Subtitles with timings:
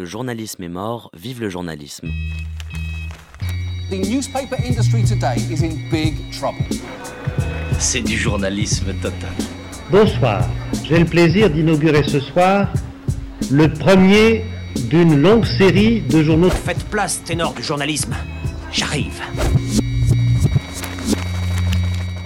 [0.00, 2.08] Le journalisme est mort, vive le journalisme.
[3.90, 6.64] The newspaper industry today is in big trouble.
[7.78, 9.28] C'est du journalisme total.
[9.90, 10.48] Bonsoir.
[10.84, 12.72] J'ai le plaisir d'inaugurer ce soir
[13.50, 14.46] le premier
[14.88, 16.48] d'une longue série de journaux.
[16.48, 18.14] Faites place, ténor du journalisme.
[18.72, 19.20] J'arrive.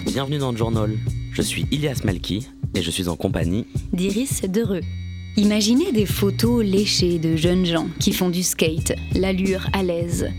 [0.06, 0.96] Bienvenue dans le journal.
[1.32, 4.82] Je suis Ilias Malki et je suis en compagnie d'Iris Dereux.
[5.36, 10.30] Imaginez des photos léchées de jeunes gens qui font du skate, l'allure à l'aise,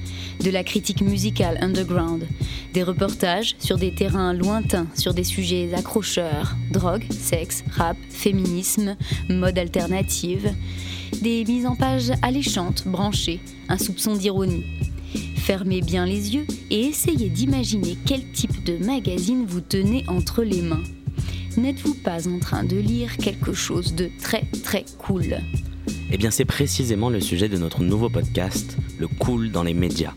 [0.42, 2.26] de la critique musicale underground,
[2.74, 8.96] des reportages sur des terrains lointains, sur des sujets accrocheurs, drogue, sexe, rap, féminisme,
[9.30, 10.54] mode alternative,
[11.22, 14.64] des mises en page alléchantes, branchées, un soupçon d'ironie.
[15.36, 20.62] Fermez bien les yeux et essayez d'imaginer quel type de magazine vous tenez entre les
[20.62, 20.84] mains
[21.58, 25.38] n'êtes-vous pas en train de lire quelque chose de très très cool
[26.12, 30.14] Eh bien c'est précisément le sujet de notre nouveau podcast, le cool dans les médias,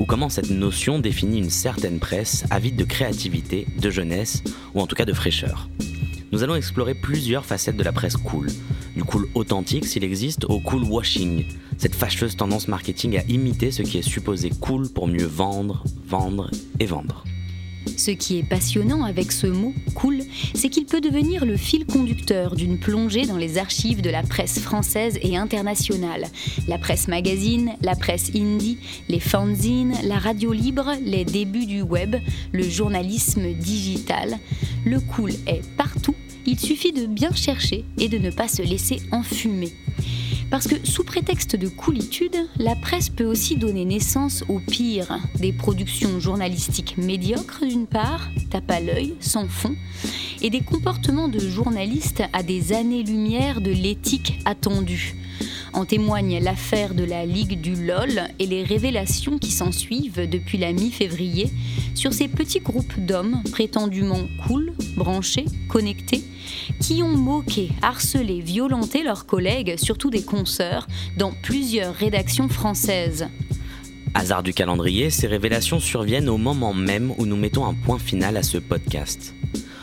[0.00, 4.42] ou comment cette notion définit une certaine presse avide de créativité, de jeunesse,
[4.74, 5.68] ou en tout cas de fraîcheur.
[6.32, 8.48] Nous allons explorer plusieurs facettes de la presse cool,
[8.96, 11.44] du cool authentique s'il existe au cool washing,
[11.78, 16.50] cette fâcheuse tendance marketing à imiter ce qui est supposé cool pour mieux vendre, vendre
[16.80, 17.24] et vendre.
[17.96, 20.22] Ce qui est passionnant avec ce mot cool,
[20.54, 24.58] c'est qu'il peut devenir le fil conducteur d'une plongée dans les archives de la presse
[24.58, 26.26] française et internationale.
[26.68, 32.16] La presse magazine, la presse indie, les fanzines, la radio libre, les débuts du web,
[32.52, 34.38] le journalisme digital.
[34.84, 39.00] Le cool est partout, il suffit de bien chercher et de ne pas se laisser
[39.12, 39.72] enfumer.
[40.50, 45.52] Parce que sous prétexte de coolitude, la presse peut aussi donner naissance au pire, des
[45.52, 49.74] productions journalistiques médiocres d'une part, tape à l'œil, sans fond,
[50.42, 55.16] et des comportements de journalistes à des années-lumière de l'éthique attendue.
[55.74, 60.72] En témoigne l'affaire de la Ligue du LOL et les révélations qui s'ensuivent depuis la
[60.72, 61.50] mi-février
[61.96, 66.22] sur ces petits groupes d'hommes prétendument cool, branchés, connectés,
[66.80, 73.26] qui ont moqué, harcelé, violenté leurs collègues, surtout des consoeurs, dans plusieurs rédactions françaises.
[74.14, 78.36] Hasard du calendrier, ces révélations surviennent au moment même où nous mettons un point final
[78.36, 79.34] à ce podcast.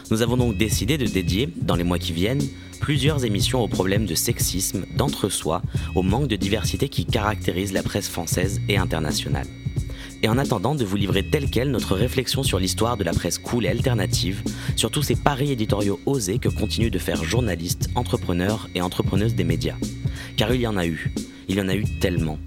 [0.10, 2.44] Nous avons donc décidé de dédier, dans les mois qui viennent,
[2.82, 5.62] plusieurs émissions aux problèmes de sexisme, d'entre-soi,
[5.96, 9.48] au manque de diversité qui caractérise la presse française et internationale.
[10.24, 13.38] Et en attendant de vous livrer telle quelle notre réflexion sur l'histoire de la presse
[13.38, 14.44] cool et alternative,
[14.76, 19.44] sur tous ces paris éditoriaux osés que continuent de faire journalistes, entrepreneurs et entrepreneuses des
[19.44, 19.78] médias.
[20.36, 21.14] Car il y en a eu,
[21.48, 22.40] il y en a eu tellement.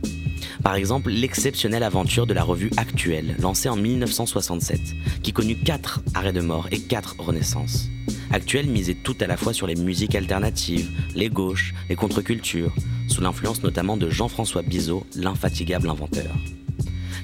[0.64, 4.80] Par exemple, l'exceptionnelle aventure de la revue Actuelle, lancée en 1967,
[5.22, 7.90] qui connut 4 arrêts de mort et 4 renaissances.
[8.32, 12.74] Actuelle misait tout à la fois sur les musiques alternatives, les gauches, les contre-cultures,
[13.08, 16.34] sous l'influence notamment de Jean-François Bizot, l'infatigable inventeur.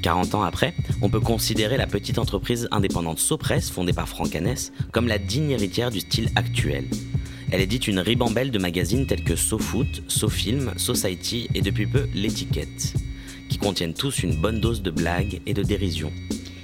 [0.03, 4.71] 40 ans après, on peut considérer la petite entreprise indépendante Sopress, fondée par Franck Hanès,
[4.93, 6.85] comme la digne héritière du style actuel.
[7.51, 12.95] Elle édite une ribambelle de magazines tels que SoFoot, SoFilm, Society et depuis peu L'étiquette,
[13.61, 16.13] contiennent tous une bonne dose de blagues et de dérision.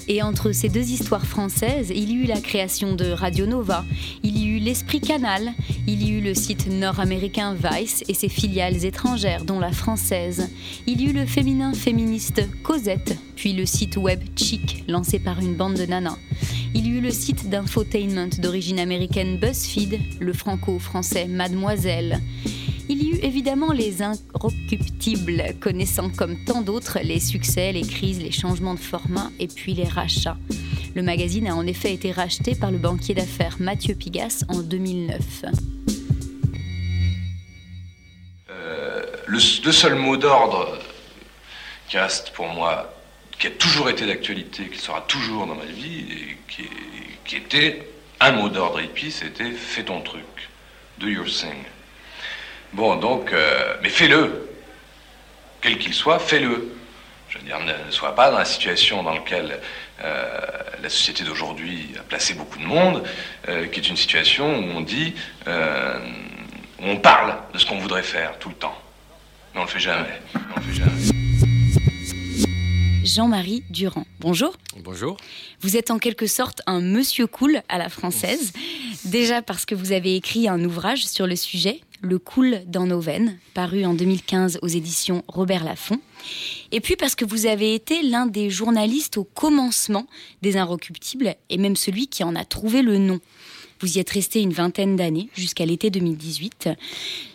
[0.08, 3.84] Et entre ces deux histoires françaises, il y eut la création de Radio Nova,
[4.22, 5.52] il y eut l'Esprit Canal,
[5.88, 10.48] il y eut le site nord-américain Vice et ses filiales étrangères, dont la française.
[10.86, 15.56] Il y eut le féminin féministe Cosette, puis le site web Chic, lancé par une
[15.56, 16.18] bande de nanas.
[16.72, 22.20] Il y eut le site d'infotainment d'origine américaine BuzzFeed, le franco-français Mademoiselle.
[22.88, 28.30] Il y eut évidemment les inrecuptibles, connaissant comme tant d'autres les succès, les crises, les
[28.30, 30.36] changements de format et puis les rachats.
[30.94, 35.20] Le magazine a en effet été racheté par le banquier d'affaires Mathieu Pigas en 2009.
[38.50, 40.78] Euh, le, seul mot d'ordre
[41.88, 42.94] qui reste pour moi,
[43.36, 46.68] qui a toujours été d'actualité, qui sera toujours dans ma vie, et qui,
[47.24, 47.88] qui était
[48.20, 50.22] un mot d'ordre hippie, c'était fais ton truc,
[50.98, 51.64] do your thing.
[52.72, 54.48] Bon, donc, euh, mais fais-le.
[55.60, 56.72] Quel qu'il soit, fais-le.
[57.28, 59.60] Je veux dire, ne, sois pas dans la situation dans laquelle
[60.02, 60.40] euh,
[60.82, 63.02] la société d'aujourd'hui a placé beaucoup de monde,
[63.48, 65.14] euh, qui est une situation où on dit,
[65.46, 68.78] où on parle de ce qu'on voudrait faire tout le temps.
[69.54, 70.20] Mais on le fait jamais.
[70.34, 71.26] On le fait jamais.
[73.06, 74.04] Jean-Marie Durand.
[74.20, 74.56] Bonjour.
[74.82, 75.16] Bonjour.
[75.60, 78.52] Vous êtes en quelque sorte un monsieur cool à la française.
[79.06, 83.00] Déjà parce que vous avez écrit un ouvrage sur le sujet, Le cool dans nos
[83.00, 86.00] veines, paru en 2015 aux éditions Robert Laffont.
[86.72, 90.06] Et puis parce que vous avez été l'un des journalistes au commencement
[90.42, 93.20] des Inrecuptibles et même celui qui en a trouvé le nom.
[93.80, 96.70] Vous y êtes resté une vingtaine d'années, jusqu'à l'été 2018.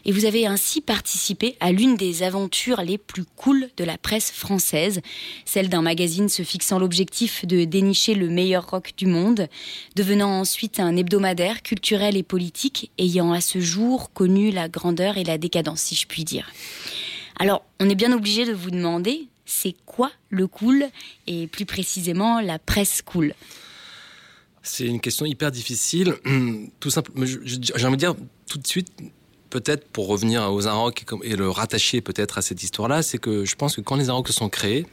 [0.06, 4.32] Et vous avez ainsi participé à l'une des aventures les plus cool de la presse
[4.32, 5.02] française,
[5.46, 9.48] celle d'un magazine se fixant l'objectif de dénicher le meilleur rock du monde,
[9.96, 15.24] devenant ensuite un hebdomadaire culturel et politique ayant à ce jour connu la grandeur et
[15.24, 16.52] la décadence, si je puis dire.
[17.38, 20.86] Alors, on est bien obligé de vous demander, c'est quoi le cool
[21.28, 23.34] et plus précisément la presse cool?
[24.64, 26.16] C'est une question hyper difficile.
[26.80, 28.16] Tout simplement, j'ai envie de dire
[28.48, 28.90] tout de suite,
[29.50, 33.56] peut-être pour revenir aux Arocs et le rattacher peut-être à cette histoire-là, c'est que je
[33.56, 34.86] pense que quand les Arocs sont créés,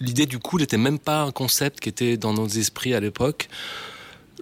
[0.00, 3.48] l'idée du cool n'était même pas un concept qui était dans nos esprits à l'époque.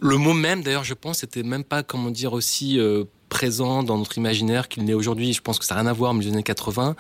[0.01, 3.99] Le mot même, d'ailleurs, je pense, n'était même pas, comment dire, aussi euh, présent dans
[3.99, 5.33] notre imaginaire qu'il n'est aujourd'hui.
[5.33, 6.95] Je pense que ça n'a rien à voir, mais les années 80.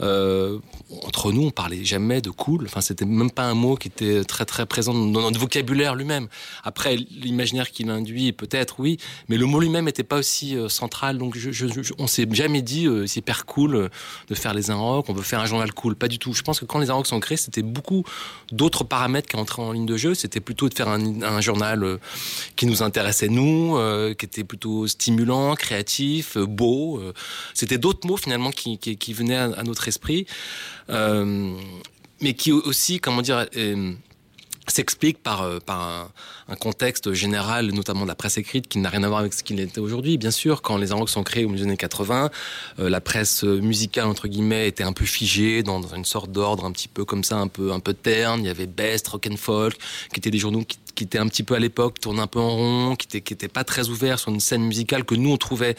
[0.00, 0.58] Euh,
[1.04, 2.64] entre nous, on parlait jamais de cool.
[2.66, 6.28] Enfin, c'était même pas un mot qui était très très présent dans notre vocabulaire lui-même.
[6.64, 8.98] Après, l'imaginaire qu'il induit, peut-être, oui,
[9.28, 11.18] mais le mot lui-même n'était pas aussi euh, central.
[11.18, 13.90] Donc, je, je, on s'est jamais dit euh, c'est hyper cool
[14.28, 15.96] de faire les Inrocks, on veut faire un journal cool.
[15.96, 16.32] Pas du tout.
[16.32, 18.04] Je pense que quand les Inrocks sont créés, c'était beaucoup
[18.52, 20.14] d'autres paramètres qui entraient en ligne de jeu.
[20.14, 21.98] C'était plutôt de faire un, journal
[22.56, 23.78] qui nous intéressait nous,
[24.18, 27.00] qui était plutôt stimulant, créatif, beau.
[27.54, 30.26] c'était d'autres mots finalement qui venaient à, à notre esprit,
[30.90, 31.56] euh,
[32.20, 33.46] mais qui aussi, comment dire,
[34.70, 36.12] s'explique par, euh, par un,
[36.48, 39.42] un, contexte général, notamment de la presse écrite, qui n'a rien à voir avec ce
[39.42, 40.18] qu'il était aujourd'hui.
[40.18, 42.30] Bien sûr, quand les Arocs sont créés au milieu des années 80,
[42.78, 46.72] euh, la presse musicale, entre guillemets, était un peu figée dans, une sorte d'ordre un
[46.72, 48.40] petit peu comme ça, un peu, un peu terne.
[48.40, 49.76] Il y avait Best, Rock and Folk,
[50.12, 50.64] qui étaient des journaux
[50.94, 53.32] qui, étaient un petit peu à l'époque, tournent un peu en rond, qui étaient, qui
[53.32, 55.76] étaient pas très ouverts sur une scène musicale que nous, on trouvait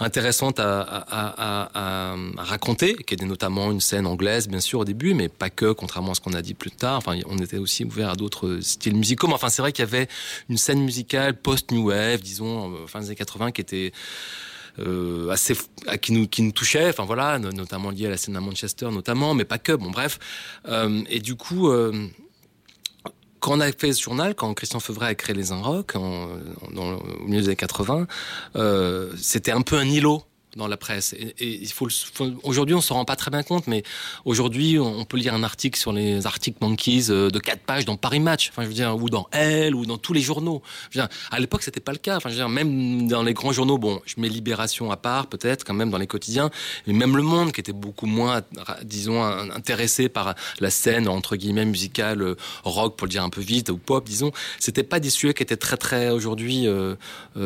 [0.00, 5.28] intéressante à, à, raconter, qui était notamment une scène anglaise, bien sûr, au début, mais
[5.28, 6.98] pas que, contrairement à ce qu'on a dit plus tard.
[6.98, 9.26] Enfin, on était aussi ouvert à d'autres styles musicaux.
[9.26, 9.87] Mais enfin, c'est vrai qu'il y avait
[10.48, 13.92] une scène musicale post-new wave, disons, fin des années 80, qui était
[14.78, 15.54] euh, assez
[16.00, 16.88] qui nous qui nous touchait.
[16.88, 19.72] Enfin voilà notamment lié à la scène à Manchester notamment mais pas que.
[19.72, 20.18] Bon bref.
[20.66, 22.08] Euh, et du coup euh,
[23.40, 26.28] quand on a fait ce journal, quand Christian Feuvret a créé les Inrocks au
[27.24, 28.06] milieu des années 80,
[28.56, 30.24] euh, c'était un peu un îlot
[30.58, 31.14] dans la presse.
[31.38, 33.82] Et, faut, faut aujourd'hui, on se rend pas très bien compte, mais
[34.24, 37.96] aujourd'hui, on peut lire un article sur les articles Monkeys euh, de quatre pages dans
[37.96, 40.62] Paris Match, enfin, je veux dire, ou dans Elle, ou dans tous les journaux.
[40.90, 42.16] Je veux dire, à l'époque, c'était pas le cas.
[42.16, 45.28] Enfin, je veux dire, même dans les grands journaux, bon, je mets Libération à part,
[45.28, 46.50] peut-être, quand même dans les quotidiens,
[46.86, 48.42] mais même Le Monde, qui était beaucoup moins,
[48.82, 53.40] disons, intéressé par la scène entre guillemets musicale euh, rock, pour le dire un peu
[53.40, 56.96] vite, ou pop, disons, c'était pas des sujets qui étaient très très aujourd'hui euh,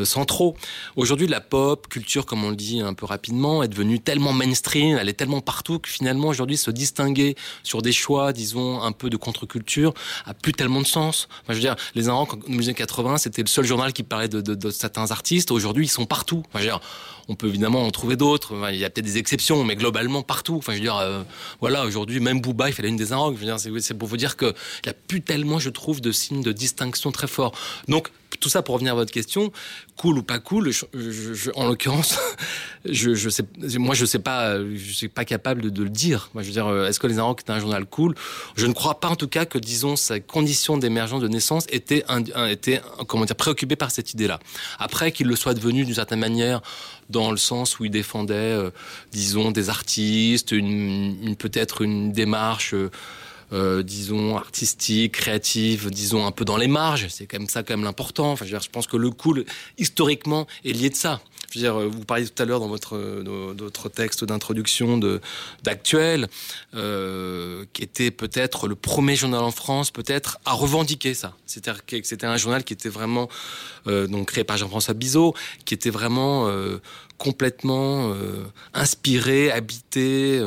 [0.04, 0.56] centraux.
[0.96, 4.96] Aujourd'hui, la pop culture, comme on le dit un peu rapidement, est devenue tellement mainstream,
[4.98, 9.10] elle est tellement partout que finalement aujourd'hui se distinguer sur des choix, disons, un peu
[9.10, 9.94] de contre-culture,
[10.26, 11.28] a plus tellement de sens.
[11.48, 15.10] Je veux dire, les Inrocks, en 1980, c'était le seul journal qui parlait de, certains
[15.10, 15.50] artistes.
[15.50, 16.42] Aujourd'hui, ils sont partout.
[17.28, 18.54] On peut évidemment en trouver d'autres.
[18.70, 20.56] Il y a peut-être des exceptions, mais globalement partout.
[20.56, 21.22] Enfin, je veux dire, euh,
[21.60, 24.36] voilà, aujourd'hui, même Booba, il fait la une des veux dire, c'est pour vous dire
[24.36, 24.54] qu'il
[24.84, 27.52] n'y a plus tellement, je trouve, de signes de distinction très forts.
[27.88, 28.08] Donc,
[28.40, 29.52] tout ça pour revenir à votre question,
[29.96, 30.70] cool ou pas cool,
[31.54, 32.18] en l'occurrence,
[32.84, 33.44] je, je sais,
[33.78, 36.30] moi je sais pas, je suis pas capable de, le dire.
[36.34, 38.14] Moi, je veux dire, est-ce que les Inrocks étaient un journal cool?
[38.56, 42.04] Je ne crois pas en tout cas que, disons, sa condition d'émergence de naissance était,
[42.08, 44.40] un, un, était, comment dire, préoccupé par cette idée-là.
[44.78, 46.62] Après qu'il le soit devenu d'une certaine manière,
[47.12, 48.70] dans le sens où il défendait, euh,
[49.12, 50.50] disons, des artistes,
[51.36, 52.74] peut-être une démarche.
[52.74, 52.90] Euh,
[53.52, 57.08] euh, disons artistique, créative, disons un peu dans les marges.
[57.10, 58.34] C'est quand même ça quand même l'important.
[58.34, 59.44] Je pense que le cool
[59.76, 61.20] historiquement est lié de ça.
[61.52, 64.98] Je veux dire, vous parliez tout à l'heure dans votre, votre texte d'introduction
[65.62, 66.28] d'actuel,
[66.74, 71.34] euh, qui était peut-être le premier journal en France, peut-être à revendiquer ça.
[71.44, 73.28] C'est-à-dire que c'était un journal qui était vraiment
[73.86, 75.34] euh, donc créé par Jean-François Bizot,
[75.66, 76.78] qui était vraiment euh,
[77.18, 80.42] complètement euh, inspiré, habité.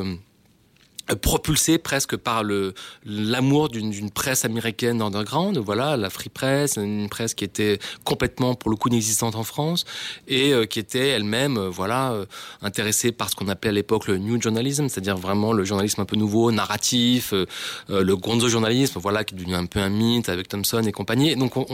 [1.10, 5.58] Euh, propulsé presque par le l'amour d'une presse américaine underground.
[5.58, 9.84] Voilà la free press une presse qui était complètement pour le coup inexistante en France
[10.28, 12.26] et euh, qui était elle-même euh, voilà euh,
[12.62, 16.04] intéressée par ce qu'on appelait à l'époque le new journalism c'est-à-dire vraiment le journalisme un
[16.04, 17.46] peu nouveau narratif euh,
[17.88, 21.30] le gonzo journalisme voilà qui est devenu un peu un mythe avec Thompson et compagnie.
[21.30, 21.66] Et donc on,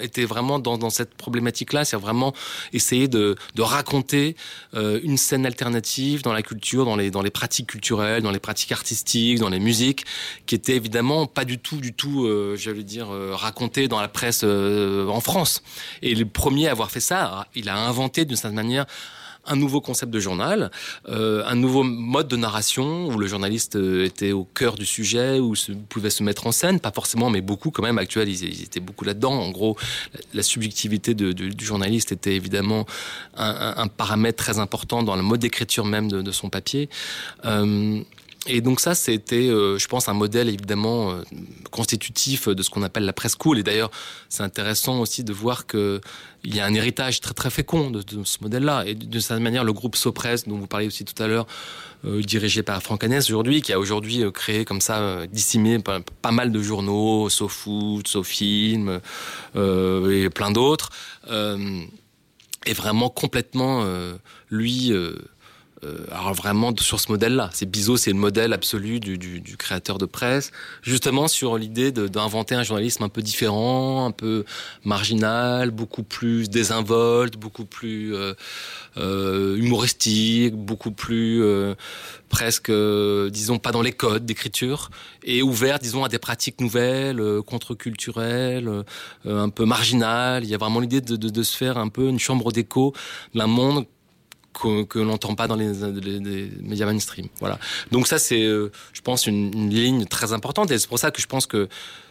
[0.00, 2.32] était vraiment dans, dans cette problématique là c'est vraiment
[2.72, 4.36] essayer de, de raconter
[4.74, 8.38] euh, une scène alternative dans la culture dans les dans les pratiques culturelles dans les
[8.38, 10.04] pratiques artistiques, dans les musiques,
[10.46, 14.08] qui étaient évidemment pas du tout, du tout, euh, j'allais dire, euh, racontées dans la
[14.08, 15.62] presse euh, en France.
[16.02, 18.86] Et le premier à avoir fait ça, il a inventé d'une certaine manière
[19.46, 20.70] un nouveau concept de journal,
[21.08, 25.38] euh, un nouveau mode de narration où le journaliste euh, était au cœur du sujet,
[25.38, 28.46] où se, pouvait se mettre en scène, pas forcément, mais beaucoup quand même actualisé.
[28.46, 29.32] Ils étaient beaucoup là-dedans.
[29.32, 29.76] En gros,
[30.34, 32.86] la, subjectivité du journaliste était évidemment
[33.36, 36.88] un, paramètre très important dans le mode d'écriture même de, de, son papier.
[37.44, 38.02] Euh,
[38.48, 41.22] et donc ça, c'était, euh, je pense, un modèle évidemment euh,
[41.70, 43.58] constitutif de ce qu'on appelle la presse cool.
[43.58, 43.92] Et d'ailleurs,
[44.28, 46.00] c'est intéressant aussi de voir que
[46.42, 48.82] il y a un héritage très très fécond de, ce modèle-là.
[48.86, 51.46] Et de cette manière, le groupe Sopress, dont vous parliez aussi tout à l'heure,
[52.04, 56.50] euh, dirigé par Franck Hanès aujourd'hui, qui a aujourd'hui créé comme ça, dissimé pas, mal
[56.50, 59.00] de journaux, SoFoot, SoFilm
[59.54, 60.90] et plein d'autres,
[61.30, 63.86] est vraiment complètement,
[64.50, 64.92] lui
[66.10, 67.50] alors vraiment sur ce modèle-là.
[67.52, 71.90] C'est Bizot, c'est le modèle absolu du, du, du, créateur de presse, justement sur l'idée
[71.90, 74.44] d'inventer un journalisme un peu différent, un peu
[74.84, 78.34] marginal, beaucoup plus désinvolte, beaucoup plus euh,
[78.98, 81.74] euh, humoristique, beaucoup plus euh,
[82.28, 84.90] presque, euh, disons, pas dans les codes d'écriture,
[85.24, 88.84] et ouvert, disons, à des pratiques nouvelles, contre-culturelles,
[89.24, 90.44] un peu marginales.
[90.44, 92.92] Il y a vraiment l'idée de, de, de se faire un peu une chambre d'écho
[93.34, 93.86] d'un monde
[94.52, 95.72] que, l'on n'entend pas dans les,
[96.60, 97.26] médias mainstream.
[97.40, 97.58] Voilà.
[97.90, 100.70] Donc ça, c'est, euh, je pense, une, ligne très importante.
[100.70, 101.68] Et c'est pour ça que je pense que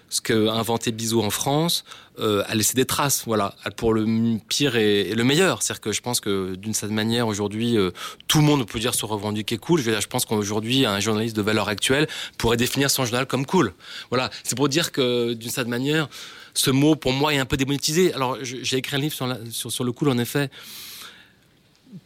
[0.10, 1.86] ce qu'a inventé Bizot en France
[2.20, 4.06] euh, a laissé des traces, voilà, pour le
[4.50, 5.64] pire et, le meilleur.
[5.64, 7.92] C'est-à-dire que je pense que d'une certaine manière, aujourd'hui, euh,
[8.28, 9.80] tout le monde peut dire se revendiquer cool.
[9.80, 12.08] Je, veux dire, je pense qu'aujourd'hui, un journaliste de valeur actuelle
[12.38, 13.74] pourrait définir son journal comme cool.
[14.10, 16.10] Voilà, c'est pour dire que d'une certaine manière,
[16.54, 18.14] ce mot, pour moi, est un peu démonétisé.
[18.14, 19.16] Alors, j'ai écrit un livre
[19.50, 20.50] sur le cool, en effet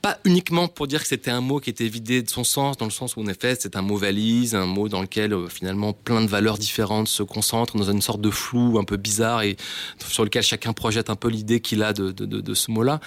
[0.01, 2.85] pas uniquement pour dire que c'était un mot qui était vidé de son sens, dans
[2.85, 5.93] le sens où en effet c'est un mot valise, un mot dans lequel euh, finalement
[5.93, 9.57] plein de valeurs différentes se concentrent dans une sorte de flou un peu bizarre et
[9.99, 12.99] sur lequel chacun projette un peu l'idée qu'il a de, de, ce mot-là.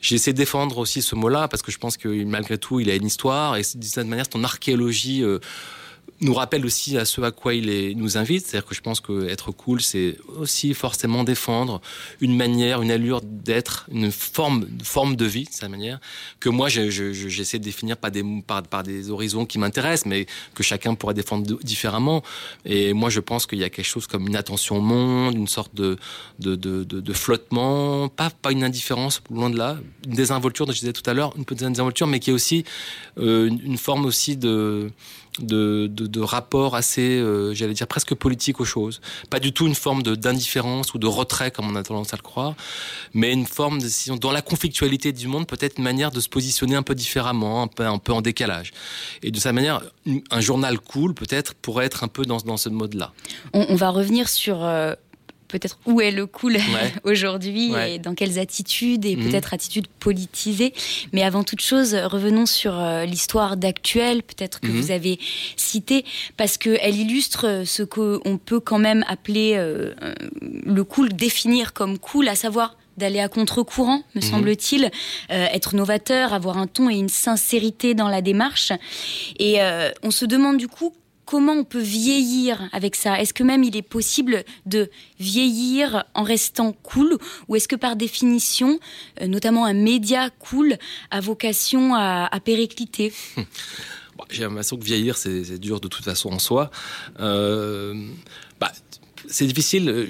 [0.00, 2.90] J'ai essayé de défendre aussi ce mot-là parce que je pense que malgré tout il
[2.90, 5.22] a une histoire et d'une certaine manière c'est archéologie.
[5.22, 5.38] Euh,
[6.24, 8.46] nous rappelle aussi à ce à quoi il nous invite.
[8.46, 11.80] C'est-à-dire que je pense qu'être cool, c'est aussi forcément défendre
[12.20, 16.00] une manière, une allure d'être, une forme, forme de vie, de sa manière,
[16.40, 20.94] que moi, j'essaie de définir par des, par, des horizons qui m'intéressent, mais que chacun
[20.94, 22.22] pourrait défendre différemment.
[22.64, 25.48] Et moi, je pense qu'il y a quelque chose comme une attention au monde, une
[25.48, 25.96] sorte de,
[26.38, 30.92] de, de, de, flottement, pas, pas une indifférence, loin de là, une désinvolture, je disais
[30.92, 32.64] tout à l'heure, une petite désinvolture, mais qui est aussi
[33.18, 34.90] euh, une, une forme aussi de
[35.40, 39.00] de, de, rapport assez, euh, j'allais dire, presque politique aux choses.
[39.30, 42.22] Pas du tout une forme d'indifférence ou de retrait, comme on a tendance à le
[42.22, 42.54] croire,
[43.14, 46.76] mais une forme de, dans la conflictualité du monde, peut-être une manière de se positionner
[46.76, 48.72] un peu différemment, un peu, un peu en décalage.
[49.22, 49.82] Et de sa manière,
[50.30, 53.12] un journal cool, peut-être, pourrait être un peu dans, dans ce mode-là.
[53.52, 54.94] On, on, va revenir sur euh,
[55.54, 56.56] peut-être où est le cool
[57.04, 59.30] aujourd'hui et dans quelles attitudes et mhm.
[59.30, 60.74] peut-être attitudes politisées.
[61.12, 64.80] Mais avant toute chose, revenons sur euh, l'histoire d'Actuel, peut-être que mhm.
[64.80, 65.20] vous avez
[65.56, 66.04] cité,
[66.36, 69.94] parce qu'elle illustre ce qu'on peut quand même appeler euh,
[70.40, 74.28] le cool, définir comme cool, à savoir d'aller à contre-courant, me mhm.
[74.28, 78.72] semble-t-il, euh, être novateur, avoir un ton et une sincérité dans la démarche.
[79.38, 79.58] Et
[80.02, 80.92] on se demande du coup
[81.24, 83.20] comment on peut vieillir avec ça?
[83.20, 87.18] Est-ce que même il est possible de vieillir en restant cool?
[87.48, 88.78] Ou est-ce que par définition,
[89.20, 90.76] euh, notamment un média cool
[91.10, 93.12] a vocation à, péricliter?
[94.30, 96.70] J'ai l'impression que vieillir, c'est dur de toute façon en soi.
[97.20, 97.94] Euh,
[98.60, 98.72] bah,
[99.28, 100.06] c'est difficile.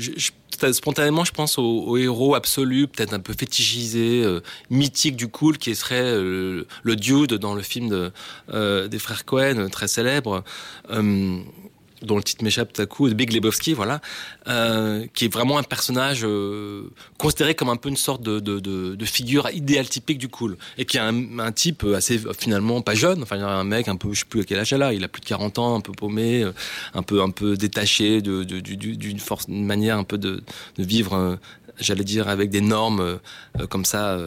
[0.73, 4.41] Spontanément, je pense au, héros absolu, peut-être un peu fétichisé, euh,
[4.71, 8.11] mythique du cool, qui serait euh, le Dude dans le film
[8.53, 10.45] euh, des frères Cohen, très célèbre
[12.05, 14.01] dont le titre m'échappe tout à coup, de Big Lebowski, voilà,
[14.49, 16.85] euh, qui est vraiment un personnage euh,
[17.19, 20.97] considéré comme un peu une sorte de, de, figure idéale typique du cool, et qui
[20.97, 24.41] est un, type assez finalement pas jeune, enfin un mec un peu, je sais plus
[24.41, 26.53] à quel âge il a, il a plus de 40 ans, un peu paumé, euh,
[26.95, 30.43] un peu un peu détaché d'une de, d'une force, une manière un peu de,
[30.79, 31.39] vivre,
[31.79, 33.19] j'allais dire avec des normes
[33.69, 34.19] comme ça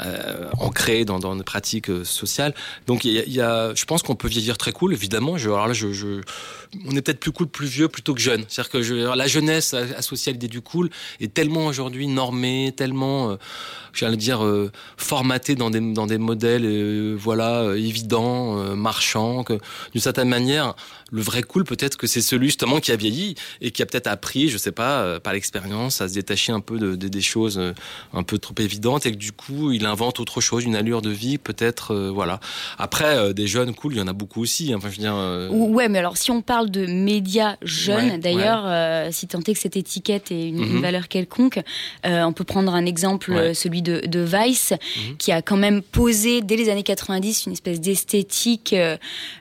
[0.00, 2.54] euh, ancré dans, dans nos pratiques euh, sociales.
[2.86, 5.36] Donc il y, je pense qu'on peut vieillir très cool, évidemment.
[5.38, 6.20] Je, alors là, je,
[6.86, 8.44] on est peut-être plus cool, plus vieux plutôt que jeune.
[8.48, 13.36] C'est-à-dire que la jeunesse associée à l'idée du cool est tellement aujourd'hui normée, tellement, euh,
[13.92, 19.58] j'allais dire, euh, formatée dans des, dans des modèles, euh, voilà, évidents, marchands, que
[19.92, 20.74] d'une certaine manière,
[21.12, 24.06] le vrai cool, peut-être que c'est celui justement qui a vieilli et qui a peut-être
[24.06, 27.20] appris, je sais pas, euh, par l'expérience, à se détacher un peu de, de- des
[27.20, 27.72] choses euh,
[28.14, 31.10] un peu trop évidentes et que du coup, il invente autre chose, une allure de
[31.10, 32.40] vie, peut-être, euh, voilà.
[32.78, 34.72] Après, euh, des jeunes cool, il y en a beaucoup aussi.
[34.72, 34.76] hein.
[34.78, 35.14] Enfin, je veux dire.
[35.14, 39.40] euh, Ou- Ouais, mais alors si on parle de médias jeunes, Ouais, d'ailleurs, si tant
[39.40, 40.80] est que cette étiquette ait une, une Mhm.
[40.82, 41.60] valeur quelconque,
[42.04, 43.54] on peut prendre un exemple, Ouais.
[43.54, 45.16] celui de, de Vice, Mhm.
[45.18, 48.74] qui a quand même posé dès les années 90 une espèce d'esthétique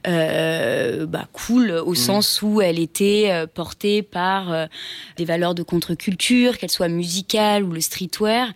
[0.06, 1.96] bah, cool, au Mhm.
[1.96, 4.65] sens où elle était euh, portée par euh,
[5.18, 8.48] des valeurs de contre-culture, qu'elle soit musicale ou le streetwear.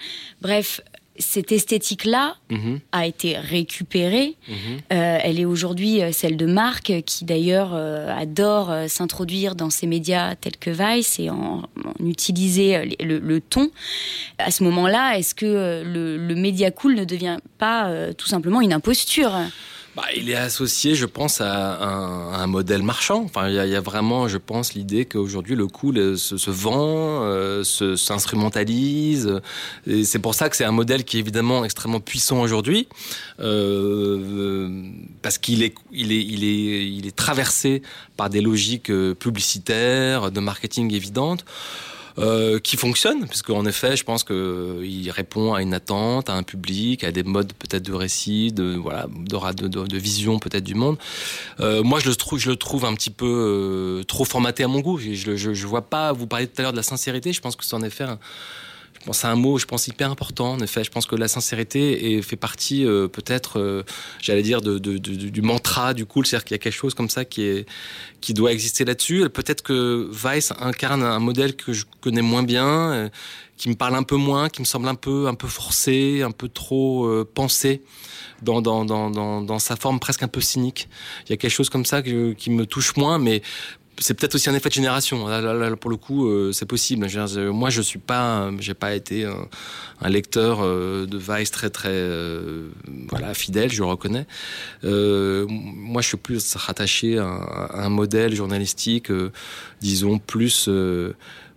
[0.42, 0.82] Bref,
[1.18, 4.56] cette esthétique-là mhm, a été récupérée mhm.
[4.92, 9.56] euh, elle est aujourd'hui euh, celle de Marc, euh, qui d'ailleurs euh, adore euh, s'introduire
[9.56, 13.70] dans ces médias tels que Vice et en, en utiliser euh, le, le ton.
[14.40, 18.28] À ce moment-là, est-ce que euh, le, le média cool ne devient pas euh, tout
[18.28, 19.32] simplement une imposture?
[19.96, 23.24] Bah, il est associé, je pense, à un, à un modèle marchand.
[23.24, 26.52] Enfin, il y, y a vraiment, je pense, l'idée qu'aujourd'hui le cool euh, se, se
[26.52, 29.40] vend, euh, se- s'instrumentalise.
[30.04, 32.90] C'est pour ça que c'est un modèle qui est évidemment extrêmement puissant aujourd'hui,
[33.40, 34.82] euh,
[35.22, 37.82] parce qu'il est, il est, il est, il est traversé
[38.18, 41.46] par des logiques euh, publicitaires, de marketing évidentes.
[42.18, 46.34] Euh, qui fonctionne, puisque en effet, je pense que il répond à une attente, à
[46.34, 50.64] un public, à des modes peut-être de récit, de voilà, de, de, de- vision peut-être
[50.64, 50.98] du monde.
[51.60, 53.26] Euh, moi, je le trouve, je le trouve un petit peu
[54.02, 54.98] euh, trop formaté à mon goût.
[54.98, 56.14] Je, je, je- vois pas.
[56.14, 57.34] Vous parliez tout à l'heure de la sincérité.
[57.34, 58.06] Je pense que c'est en effet.
[58.06, 58.20] Un,
[59.06, 60.54] pense à un mot, je pense hyper important.
[60.54, 63.84] En effet, je pense que la sincérité est, fait partie euh, peut-être, euh,
[64.22, 66.94] j'allais dire, de, de- de- du mantra du cool, c'est-à-dire qu'il y a quelque chose
[66.94, 67.66] comme ça qui est
[68.22, 69.30] qui doit exister là-dessus.
[69.30, 73.10] Peut-être que Vice incarne un modèle que je connais moins bien, euh,
[73.58, 76.32] qui me parle un peu moins, qui me semble un peu un peu forcé, un
[76.32, 77.82] peu trop euh, pensé.
[78.42, 79.10] Dans, dans, dans,
[79.42, 80.90] dans, sa forme presque un peu cynique.
[81.26, 83.42] Il y a quelque chose comme ça qui me touche moins, mais
[83.98, 85.26] c'est peut-être aussi un effet de génération.
[85.80, 87.08] Pour le coup, euh, c'est possible.
[87.52, 92.70] Moi, je suis pas, j'ai pas été un, lecteur euh, de Vice très très euh,
[93.10, 94.26] voilà fidèle, je le reconnais.
[94.84, 97.26] Moi, je suis plus rattaché à,
[97.74, 99.12] un- modèle journalistique,
[99.82, 100.68] disons plus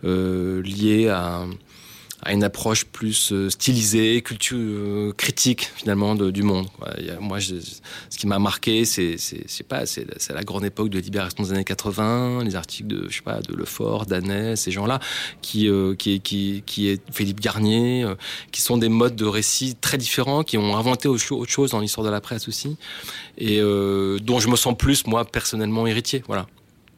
[0.03, 1.45] lié à
[2.23, 6.67] à une approche plus euh, stylisée, culture euh, critique finalement du monde.
[7.21, 7.55] moi, ce
[8.19, 9.17] qui m'a marqué, c'est
[9.69, 13.23] pas, c'est la- grande époque de libération des années 80, les articles de je sais
[13.23, 14.99] pas de Lefort, Danès, ces gens-là,
[15.43, 18.05] qui euh, qui qui qui est Philippe Garnier,
[18.51, 21.71] qui sont des modes de récit très différents, qui ont inventé autre cho- autre chose
[21.71, 22.77] dans l'histoire de la presse aussi,
[23.37, 26.23] et dont je me sens plus moi personnellement héritier.
[26.27, 26.47] Voilà.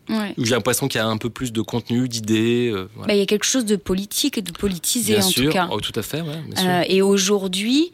[0.08, 0.34] Ouais.
[0.38, 2.70] J'ai l'impression qu'il y a un peu plus de contenu, d'idées.
[2.72, 3.08] euh, voilà.
[3.08, 5.68] Bah, Il y a quelque chose de politique, de politisé Bien en sûr, tout cas.
[5.70, 6.68] Oh, tout à fait, ouais, bien sûr.
[6.70, 7.92] Euh, et aujourd'hui,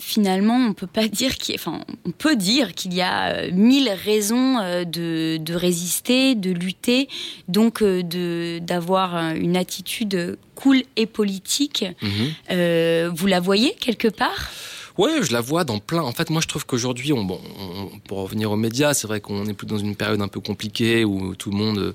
[0.00, 3.90] finalement, on peut pas dire qu'il, enfin, on peut dire qu'il y a euh, mille
[4.04, 4.54] raisons
[4.86, 7.08] de, de résister, de lutter,
[7.48, 11.84] donc de d'avoir une attitude cool et politique.
[12.00, 12.10] Mhm.
[12.52, 14.50] Euh, vous la voyez quelque part?
[14.98, 16.02] Ouais, je la vois dans plein.
[16.02, 19.20] En fait, moi, je trouve qu'aujourd'hui, on, bon, on- pour revenir aux médias, c'est vrai
[19.20, 21.94] qu'on est plus dans une période un peu compliquée où tout le monde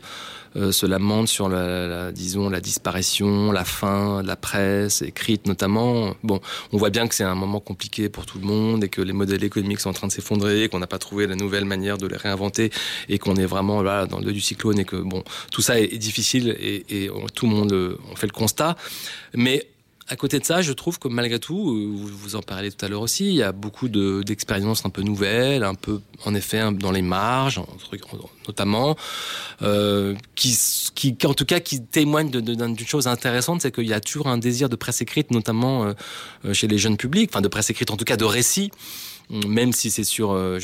[0.56, 5.48] euh, se lamente sur la, la- disons, la disparition, la fin de la presse écrite
[5.48, 6.16] notamment.
[6.24, 6.40] Bon,
[6.72, 9.14] on voit bien que c'est un moment compliqué pour tout le monde et que les
[9.14, 12.08] modèles économiques sont en train de s'effondrer, qu'on n'a pas trouvé la nouvelle manière de
[12.08, 12.72] les réinventer
[13.10, 15.78] et qu'on est vraiment là dans le deuil du cyclone et que bon, tout ça
[15.78, 18.78] est, difficile et, et tout le monde on fait le constat.
[19.34, 19.68] Mais
[20.10, 22.90] à côté de ça, je trouve que malgré tout, euh, vous en parlez tout à
[22.90, 26.62] l'heure aussi, il y a beaucoup de- d'expériences un peu nouvelles, un peu, en effet,
[26.74, 27.68] dans les marges, en-
[28.48, 28.96] notamment,
[29.62, 31.60] euh, qui, en tout cas,
[31.92, 35.86] témoignent d'une chose intéressante, c'est qu'il y a toujours un désir de presse écrite, notamment
[36.46, 38.72] euh, chez les jeunes publics, enfin de presse écrite, en tout cas de récit,
[39.30, 40.60] même si c'est sur, euh,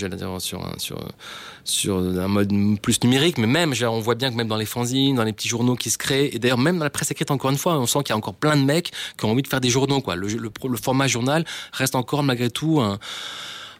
[1.63, 5.15] sur, un- mode plus numérique, mais même, on voit bien que même dans les fanzines,
[5.15, 7.51] dans les petits journaux qui se créent, et d'ailleurs même dans la presse écrite, encore
[7.51, 9.47] une fois, on sent qu'il y a encore plein de mecs qui ont envie de
[9.47, 10.01] faire des journaux.
[10.01, 10.15] Quoi.
[10.15, 12.99] Le format journal reste encore malgré tout un,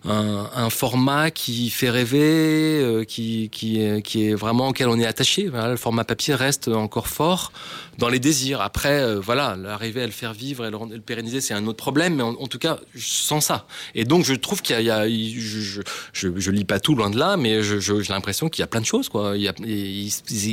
[0.06, 5.00] un, un format qui fait rêver, euh, qui, qui, est- qui est vraiment auquel on
[5.00, 5.48] est attaché.
[5.50, 7.52] Voilà, le format papier reste encore fort
[7.98, 8.62] dans les désirs.
[8.62, 11.78] Après, euh, voilà, l'arriver à le faire vivre et le, le pérenniser, c'est un autre
[11.78, 13.68] problème, mais en, tout cas, je sens ça.
[13.94, 15.82] Et donc, je trouve qu'il y y a- je,
[16.14, 18.82] je, je, lis pas tout loin de là, mais j'ai l'impression qu'il y a plein
[18.82, 19.34] de choses, quoi.
[19.36, 20.10] Il, y a, il,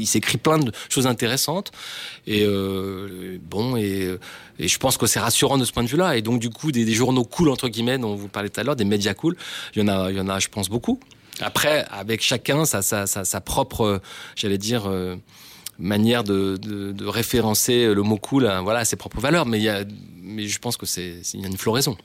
[0.06, 1.70] s'écrit plein de choses intéressantes.
[2.26, 4.16] Et euh, bon, et,
[4.58, 6.16] et je pense que c'est rassurant de ce point de vue-là.
[6.16, 8.64] Et donc, du coup, des, des journaux cool, entre guillemets, dont vous parlez tout à
[8.64, 9.36] l'heure, des médias cool,
[9.74, 10.98] il y en a, il y en a, je pense, beaucoup.
[11.40, 13.98] Après, avec chacun sa, sa, sa, sa propre, euh,
[14.36, 15.16] j'allais dire, euh,
[15.78, 19.44] manière de, de, de référencer le mot cool, à, voilà, à ses propres valeurs.
[19.44, 19.84] Mais, il y a,
[20.22, 21.96] mais je pense que c'est il y a une floraison.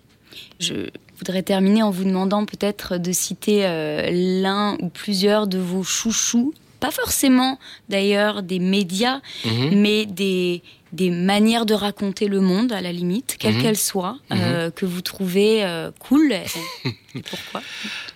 [0.60, 5.84] Je voudrais terminer en vous demandant peut-être de citer euh, l'un ou plusieurs de vos
[5.84, 7.60] chouchous pas forcément
[7.90, 9.70] d'ailleurs des médias, Mhm.
[9.80, 13.62] mais des, des manières de raconter le monde à la limite, quelle Mhm.
[13.62, 16.34] qu'elle soit, euh, que vous trouvez euh, cool.
[16.34, 16.44] Et,
[17.30, 17.62] pourquoi?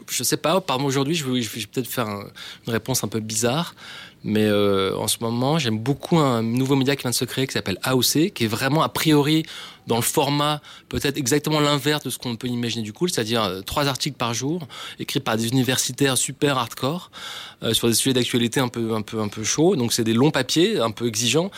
[0.09, 2.27] Je sais pas, par moi aujourd'hui, je vais, je vais peut-être faire un-
[2.67, 3.75] une réponse un peu bizarre,
[4.23, 7.47] mais euh, en ce moment, j'aime beaucoup un nouveau média qui vient de se créer
[7.47, 9.45] qui s'appelle AOC, qui est vraiment a priori
[9.87, 13.61] dans le format peut-être exactement l'inverse de ce qu'on peut imaginer du cool, c'est-à-dire euh,
[13.61, 14.67] trois articles par jour,
[14.99, 17.11] écrits par des universitaires super hardcore,
[17.63, 19.75] euh, sur des sujets d'actualité un peu, un peu, un peu chauds.
[19.75, 21.51] Donc c'est des longs papiers, un peu exigeants.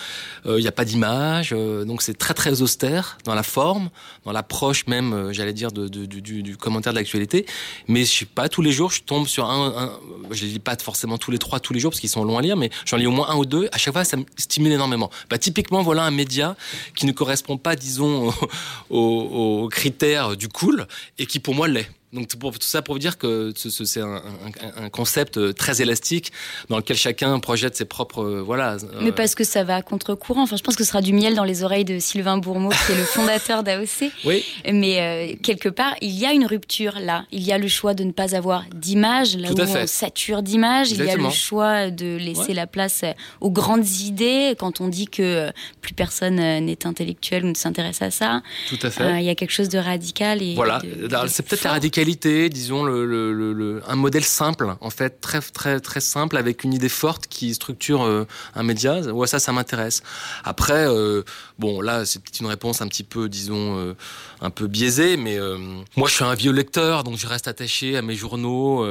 [0.46, 3.90] Euh, Il n'y a pas d'image, donc c'est très très austère dans la forme,
[4.26, 7.46] dans l'approche même, j'allais dire, du commentaire de l'actualité.
[7.88, 9.68] Mais je sais pas, tous les jours, je tombe sur un.
[9.78, 10.00] un
[10.32, 12.38] je les lis pas forcément tous les trois, tous les jours, parce qu'ils sont longs
[12.38, 13.70] à lire, mais j'en lis au moins un ou deux.
[13.72, 15.10] À chaque fois, ça me stimule énormément.
[15.30, 16.56] Bah, typiquement, voilà un média
[16.96, 18.17] qui ne correspond pas, disons,
[18.90, 21.90] aux, critères du cool et qui pour moi l'est.
[22.14, 24.90] Donc tout pour- tout ça pour vous dire que ce- ce- c'est un, un- un
[24.90, 26.32] concept euh, très élastique
[26.70, 28.78] dans lequel chacun projette ses propres euh, voilà.
[29.02, 30.44] Mais euh, parce que ça va à contre-courant.
[30.44, 32.94] Enfin, je pense que ce sera du miel dans les oreilles de Sylvain Bourmeau, qui
[32.94, 34.10] est le fondateur d'AOC.
[34.24, 34.46] Oui.
[34.72, 35.02] Mais
[35.34, 37.26] euh, quelque part, il y a une rupture là.
[37.34, 40.44] Il y a le choix de ne pas avoir d'image, là Tout où on sature
[40.44, 40.92] d'images.
[40.92, 42.54] Il y a le choix de laisser Ouais.
[42.54, 43.04] la place
[43.42, 44.56] aux grandes idées.
[44.58, 48.90] Quand on dit que plus personne n'est intellectuel ou ne s'intéresse à ça, Tout à
[48.90, 49.04] fait.
[49.04, 50.42] euh, il y a quelque chose de radical.
[50.42, 50.80] Et Voilà,
[51.28, 51.72] c'est peut-être la.
[51.98, 56.90] Radicalité, disons le, un modèle simple, en fait, très très très simple, avec une idée
[56.90, 59.00] forte qui structure euh, un média.
[59.00, 60.04] Ouais, ça, ça m'intéresse.
[60.44, 61.24] Après, euh,
[61.58, 63.94] bon, là, c'est peut-être une réponse un petit peu, disons, euh,
[64.42, 65.40] un peu biaisée, mais
[65.96, 68.86] moi, je suis un vieux lecteur, donc je reste attaché à mes journaux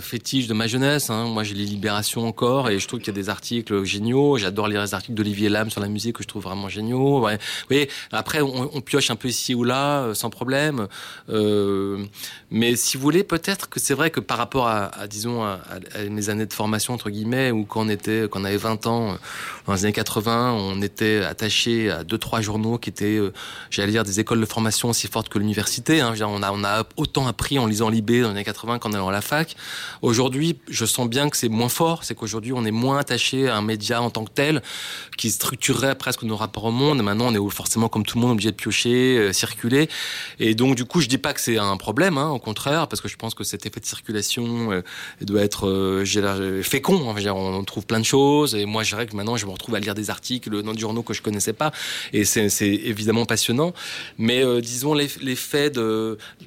[0.00, 1.10] fétiches de ma jeunesse.
[1.10, 1.24] hein.
[1.24, 4.38] Moi, j'ai les Libérations encore, et je trouve qu'il y a des articles géniaux.
[4.38, 7.20] J'adore lire les articles d'Olivier Lam sur la musique que je trouve vraiment géniaux.
[7.20, 7.36] Ouais.
[7.36, 10.86] Vous voyez, après, on, pioche un peu ici ou là, sans problème.
[12.52, 15.58] Mais si vous voulez, peut-être que c'est vrai que par rapport à, disons, à,
[16.10, 19.14] mes années de formation, entre guillemets, où quand on était, quand avait 20 ans, euh,
[19.66, 23.32] dans les années 80, on était attaché à deux, trois journaux qui étaient, euh,
[23.70, 26.02] j'allais dire, des écoles de formation aussi fortes que l'université.
[26.02, 26.14] Hein.
[26.20, 29.08] On, a, on a autant appris en lisant Libé dans les années 80 qu'en allant
[29.08, 29.56] à la fac.
[30.02, 32.04] Aujourd'hui, je sens bien que c'est moins fort.
[32.04, 34.62] C'est qu'aujourd'hui, on est moins attaché à un média en tant que tel,
[35.16, 36.98] qui structurerait presque nos rapports au monde.
[36.98, 39.88] Et maintenant, on est forcément, comme tout le monde, obligé de piocher, euh, circuler.
[40.38, 43.08] Et donc, du coup, je dis pas que c'est un problème, hein, contraire, parce que
[43.08, 44.82] je pense que cet effet de circulation euh,
[45.20, 47.10] doit être euh, euh, fécond.
[47.16, 47.32] hein.
[47.32, 48.54] On trouve plein de choses.
[48.54, 50.80] Et moi, je dirais que maintenant, je me retrouve à lire des articles dans des
[50.80, 51.72] journaux que je connaissais pas.
[52.12, 53.72] Et c'est, c'est évidemment passionnant.
[54.18, 55.70] Mais euh, disons, l'eff- l'effet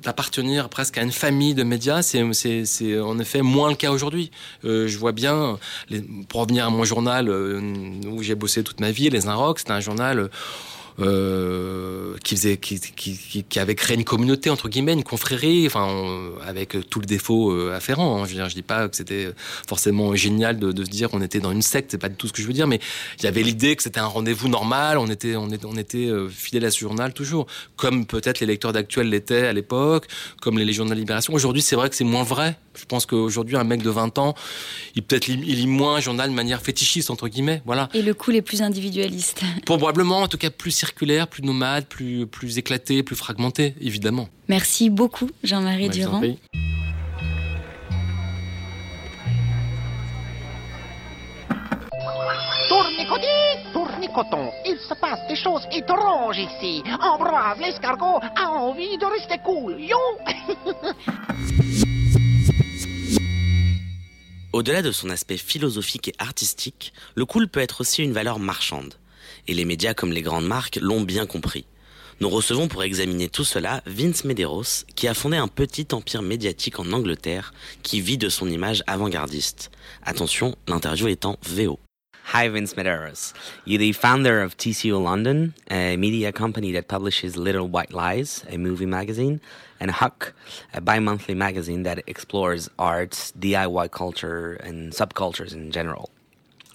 [0.03, 3.91] d'appartenir presque à une famille de médias, c'est, c'est, c'est en effet moins le cas
[3.91, 4.31] aujourd'hui.
[4.63, 5.57] Je vois bien,
[5.89, 9.71] les- pour revenir à mon journal où j'ai bossé toute ma vie, Les Inrocks, c'était
[9.71, 10.29] un journal
[10.99, 15.85] euh, qui faisait, qui, qui, qui, avait créé une communauté entre guillemets, une confrérie, enfin
[15.85, 18.23] on- avec tout le défaut euh, afférent.
[18.23, 18.25] hein.
[18.27, 19.29] Je je dis pas que c'était
[19.67, 22.27] forcément génial de, de se dire qu'on était dans une secte, c'est pas du tout
[22.27, 22.79] ce que je veux dire, mais
[23.19, 24.97] il y avait l'idée que c'était un rendez-vous normal.
[24.97, 28.45] On était, on était, on était euh, fidèle à ce journal toujours, comme peut-être les
[28.45, 30.05] lecteurs d'actuel l'étaient à l'époque,
[30.41, 31.33] comme les Légions de la Libération.
[31.33, 32.57] Aujourd'hui, c'est vrai que c'est moins vrai.
[32.77, 34.35] Je pense qu'aujourd'hui, un mec de 20 ans,
[34.95, 37.61] il peut-être lit, il lit moins un journal de manière fétichiste entre guillemets.
[37.65, 37.87] Voilà.
[37.93, 39.41] Et le cool est plus individualiste.
[39.65, 44.29] Probablement, en tout cas, plus circulaire, plus nomade, plus, plus éclaté, plus fragmenté, évidemment.
[44.47, 46.21] Merci beaucoup, Jean-Marie en Durand.
[53.73, 56.83] tournicoton, il se passe des choses étranges ici.
[57.01, 59.97] En brave, l'escargot a envie de rester cool, yo
[64.53, 68.93] Au-delà de son aspect philosophique et artistique, le cool peut être aussi une valeur marchande.
[69.47, 71.65] Et les médias comme les grandes marques l'ont bien compris.
[72.21, 76.79] Nous recevons pour examiner tout cela Vince Medeiros, qui a fondé un petit empire médiatique
[76.79, 79.69] en Angleterre qui vit de son image avant-gardiste.
[80.03, 81.77] Attention, l'interview est en VO.
[82.33, 83.33] Hi, Vince Medeiros.
[83.65, 88.57] You're the founder of TCU London, a media company that publishes Little White Lies, a
[88.57, 89.41] movie magazine,
[89.79, 90.33] and Huck,
[90.73, 96.09] a bi monthly magazine that explores arts, DIY culture, and subcultures in general.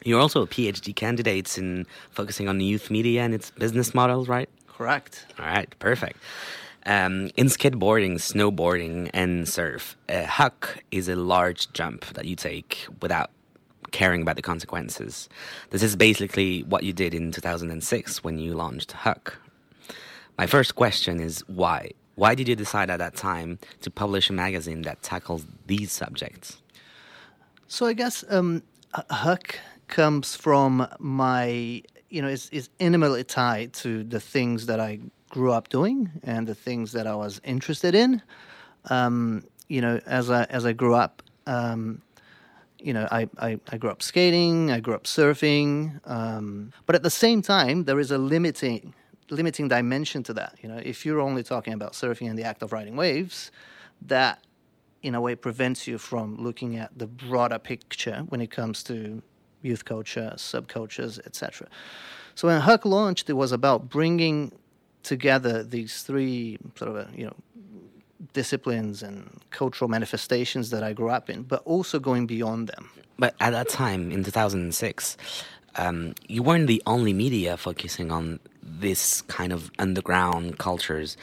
[0.05, 4.49] You're also a PhD candidate in focusing on youth media and its business models, right?
[4.67, 5.27] Correct.
[5.39, 6.19] All right, perfect.
[6.87, 12.87] Um, in skateboarding, snowboarding, and surf, a huck is a large jump that you take
[13.03, 13.31] without
[13.91, 15.29] caring about the consequences.
[15.71, 19.37] This is basically what you did in 2006 when you launched Huck.
[20.39, 21.91] My first question is why?
[22.15, 26.63] Why did you decide at that time to publish a magazine that tackles these subjects?
[27.67, 29.57] So I guess um, Huck
[29.91, 35.53] comes from my, you know, is is intimately tied to the things that I grew
[35.53, 38.23] up doing and the things that I was interested in.
[38.89, 42.03] Um, you know, as I as I grew up, um,
[42.79, 47.03] you know, I, I, I, grew up skating, I grew up surfing, um, but at
[47.03, 48.95] the same time, there is a limiting
[49.31, 50.57] limiting dimension to that.
[50.63, 53.51] You know, if you're only talking about surfing and the act of riding waves,
[54.03, 54.43] that
[55.03, 59.23] in a way prevents you from looking at the broader picture when it comes to
[59.63, 61.69] youth culture, subcultures, etc.
[62.35, 64.53] So when Huck launched, it was about bringing
[65.03, 67.35] together these three sort of you know
[68.33, 72.91] disciplines and cultural manifestations that I grew up in, but also going beyond them.
[73.19, 75.17] But at that time, in 2006,
[75.77, 81.17] um, you weren't the only media focusing on this kind of underground cultures.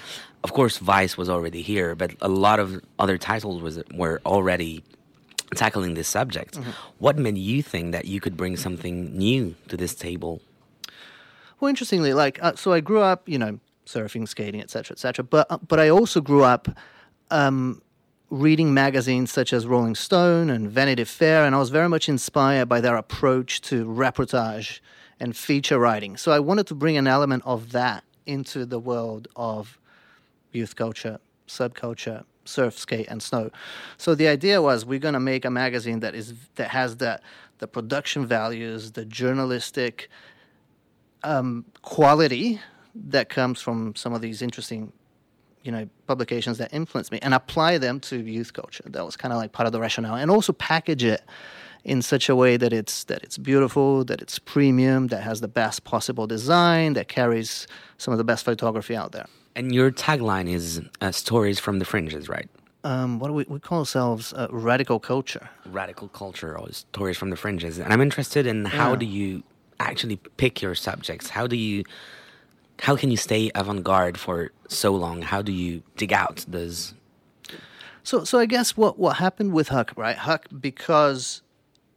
[0.43, 4.83] Of course, Vice was already here, but a lot of other titles was were already
[5.55, 6.57] tackling this subject.
[6.57, 6.73] Mm -hmm.
[6.97, 10.39] What made you think that you could bring something new to this table?
[11.59, 15.23] Well, interestingly, like uh, so, I grew up, you know, surfing, skating, etc., etc.
[15.23, 16.67] But uh, but I also grew up
[17.31, 17.81] um,
[18.29, 22.67] reading magazines such as Rolling Stone and Vanity Fair, and I was very much inspired
[22.69, 24.81] by their approach to reportage
[25.19, 26.17] and feature writing.
[26.17, 29.79] So I wanted to bring an element of that into the world of
[30.51, 33.51] youth culture, subculture, surf, skate, and snow.
[33.97, 37.19] So the idea was we're going to make a magazine that is that has the
[37.59, 40.09] the production values, the journalistic
[41.23, 42.61] um, quality
[42.95, 44.91] that comes from some of these interesting
[45.63, 49.33] you know publications that influence me and apply them to youth culture that was kind
[49.33, 51.21] of like part of the rationale and also package it
[51.87, 55.47] in such a way that it's that it's beautiful that it's premium that has the
[55.47, 57.65] best possible design that carries
[57.97, 61.85] some of the best photography out there and your tagline is uh, stories from the
[61.85, 62.49] fringes right
[62.83, 67.31] um, what do we, we call ourselves uh, radical culture radical culture or stories from
[67.31, 68.97] the fringes and i'm interested in how yeah.
[68.97, 69.43] do you
[69.79, 71.83] actually pick your subjects how do you
[72.81, 75.21] how can you stay avant-garde for so long?
[75.21, 76.93] How do you dig out those?
[78.03, 80.15] So, so I guess what what happened with Huck, right?
[80.15, 81.41] Huck, because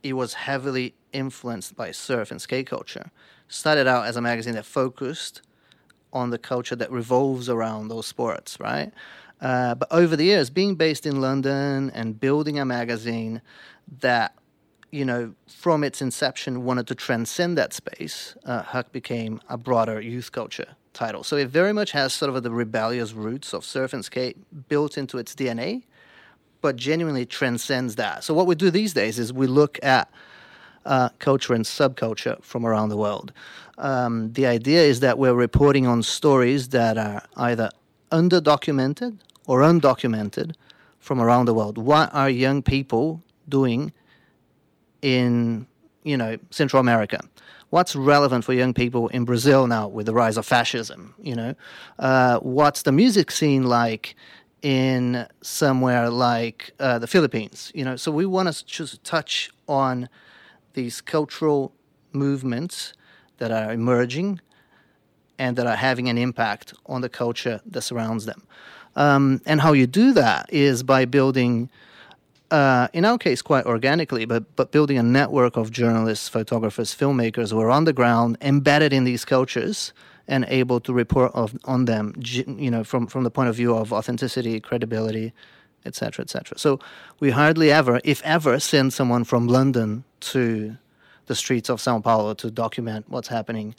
[0.02, 3.10] it was heavily influenced by surf and skate culture,
[3.48, 5.42] started out as a magazine that focused
[6.12, 8.92] on the culture that revolves around those sports, right?
[9.40, 13.40] Uh, but over the years, being based in London and building a magazine
[14.00, 14.34] that
[14.90, 20.00] you know, from its inception, wanted to transcend that space, uh, Huck became a broader
[20.00, 21.22] youth culture title.
[21.22, 24.36] So it very much has sort of the rebellious roots of surf and skate
[24.68, 25.84] built into its DNA,
[26.60, 28.24] but genuinely transcends that.
[28.24, 30.10] So what we do these days is we look at
[30.84, 33.32] uh, culture and subculture from around the world.
[33.78, 37.70] Um, the idea is that we're reporting on stories that are either
[38.10, 40.54] underdocumented or undocumented
[40.98, 41.78] from around the world.
[41.78, 43.92] What are young people doing
[45.02, 45.66] in
[46.04, 47.20] you know Central America?
[47.70, 51.14] What's relevant for young people in Brazil now with the rise of fascism?
[51.22, 51.54] You know,
[51.98, 54.16] uh, what's the music scene like
[54.62, 57.72] in somewhere like uh, the Philippines?
[57.74, 60.08] You know, so we want to just touch on
[60.74, 61.72] these cultural
[62.12, 62.92] movements
[63.38, 64.40] that are emerging
[65.38, 68.46] and that are having an impact on the culture that surrounds them.
[68.96, 71.70] Um, and how you do that is by building
[72.50, 77.50] uh, in our case, quite organically, but but building a network of journalists, photographers, filmmakers
[77.52, 79.92] who are on the ground, embedded in these cultures,
[80.30, 83.74] and able to report of, on them, you know, from from the point of view
[83.74, 85.32] of authenticity, credibility,
[85.84, 86.56] etc., etc.
[86.56, 86.78] So
[87.18, 90.76] we hardly ever, if ever, send someone from London to
[91.26, 93.74] the streets of São Paulo to document what's happening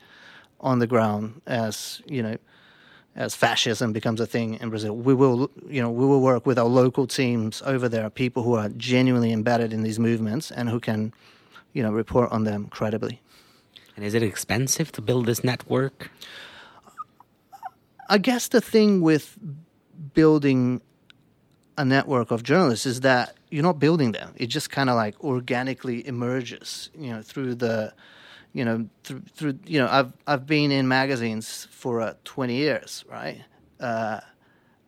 [0.59, 2.37] on the ground, as you know
[3.15, 4.95] as fascism becomes a thing in Brazil.
[4.95, 8.53] We will, you know, we will work with our local teams over there, people who
[8.53, 11.13] are genuinely embedded in these movements and who can,
[11.73, 13.21] you know, report on them credibly.
[14.01, 16.09] And is it expensive to build this network?
[18.09, 19.37] I guess the thing with
[20.15, 20.81] building
[21.77, 24.33] a network of journalists is that you're not building them.
[24.37, 27.93] It just kind of like organically emerges, you know, through the
[28.53, 33.05] you know, through, through you know, I've I've been in magazines for uh, 20 years,
[33.07, 33.43] right?
[33.79, 34.21] Uh,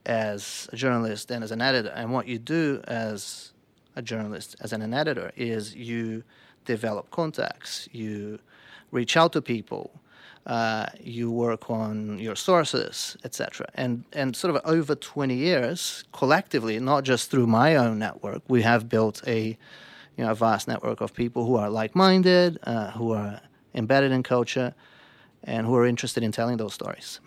[0.08, 3.52] as a journalist and as an editor, and what you do as
[3.96, 6.24] a journalist, as an editor, is you
[6.66, 8.40] develop contacts, you
[8.94, 9.92] reach out to people,
[10.46, 13.68] uh, you work on your sources, etc.
[13.76, 18.62] And and sort of over 20 years, collectively, not just through my own network, we
[18.62, 19.58] have built a
[20.18, 23.42] you know a vast network of people who are like-minded, uh, who are
[23.74, 24.74] embedded in culture,
[25.44, 27.20] and who are interested in telling those stories.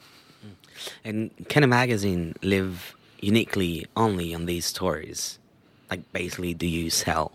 [1.05, 5.39] And can a magazine live uniquely only on these stories?
[5.91, 7.33] Like, basically, do you sell?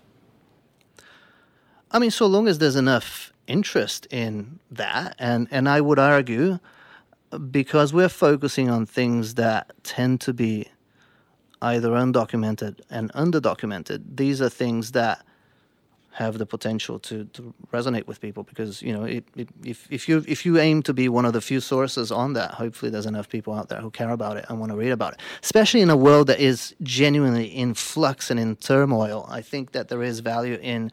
[1.91, 6.59] I mean, so long as there's enough interest in that, and, and I would argue
[7.51, 10.67] because we're focusing on things that tend to be
[11.61, 15.23] either undocumented and underdocumented, these are things that
[16.13, 20.09] have the potential to, to resonate with people because you know it, it, if if
[20.09, 23.05] you if you aim to be one of the few sources on that, hopefully there's
[23.05, 25.19] enough people out there who care about it and want to read about it.
[25.41, 29.87] Especially in a world that is genuinely in flux and in turmoil, I think that
[29.87, 30.91] there is value in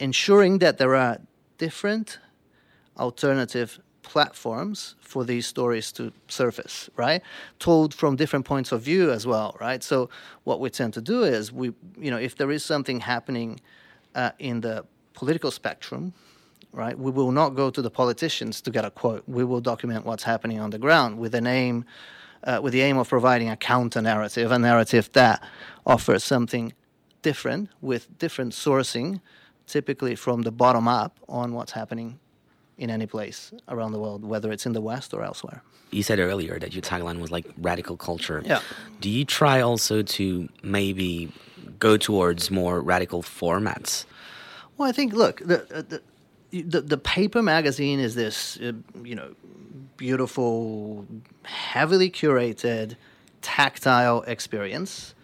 [0.00, 1.18] ensuring that there are
[1.66, 2.18] different
[2.96, 7.22] alternative platforms for these stories to surface, right?
[7.60, 9.80] Told from different points of view as well, right?
[9.90, 10.08] So
[10.42, 11.66] what we tend to do is we,
[12.04, 13.60] you know, if there is something happening
[14.16, 16.12] uh, in the political spectrum,
[16.72, 19.22] right, we will not go to the politicians to get a quote.
[19.28, 21.84] We will document what's happening on the ground with an aim,
[22.42, 25.40] uh, with the aim of providing a counter narrative, a narrative that
[25.86, 26.72] offers something
[27.22, 29.20] different with different sourcing,
[29.72, 32.18] typically from the bottom up on what's happening
[32.76, 35.62] in any place around the world, whether it's in the West or elsewhere.
[35.90, 38.42] You said earlier that your tagline was like radical culture.
[38.44, 38.60] Yeah.
[39.00, 41.32] Do you try also to maybe
[41.78, 44.04] go towards more radical formats?
[44.76, 45.58] Well, I think look the
[45.90, 46.00] the
[46.52, 49.34] the, the paper magazine is this uh, you know
[49.96, 51.06] beautiful,
[51.44, 52.96] heavily curated,
[53.40, 55.14] tactile experience.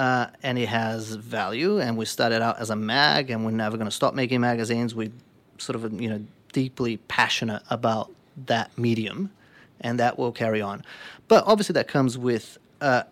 [0.00, 3.76] Uh, and it has value, and we started out as a mag, and we're never
[3.76, 4.94] going to stop making magazines.
[4.94, 5.12] We
[5.58, 8.10] sort of, you know, deeply passionate about
[8.46, 9.30] that medium,
[9.82, 10.84] and that will carry on.
[11.28, 13.02] But obviously, that comes with uh,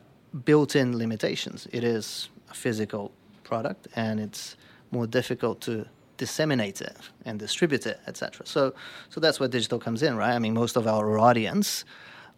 [0.47, 1.69] built-in limitations.
[1.73, 3.13] It is a physical
[3.45, 4.57] product, and it's
[4.91, 5.85] more difficult to
[6.17, 6.97] disseminate it
[7.27, 8.47] and distribute it, etc.
[8.47, 8.73] So,
[9.11, 10.33] so that's where digital comes in, right?
[10.33, 11.85] I mean, most of our audience,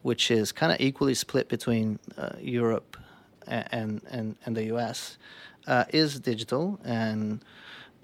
[0.03, 2.97] which is kind of equally split between uh, Europe
[3.51, 5.19] and, and and the US,
[5.67, 7.45] uh, is digital and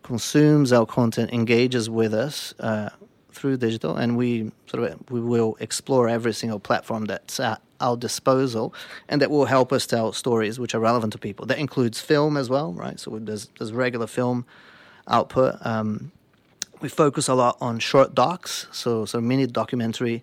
[0.03, 2.91] consumes our content, engages with us uh,
[3.33, 7.97] through digital, and we sort of we will explore every single platform that's at our
[7.97, 8.73] disposal,
[9.09, 11.45] and that will help us tell stories which are relevant to people.
[11.47, 12.99] That includes film as well, right?
[13.01, 14.47] So there's there's regular film
[15.09, 15.55] output.
[15.67, 16.13] Um,
[16.81, 20.23] we focus a lot on short docs, so so mini documentary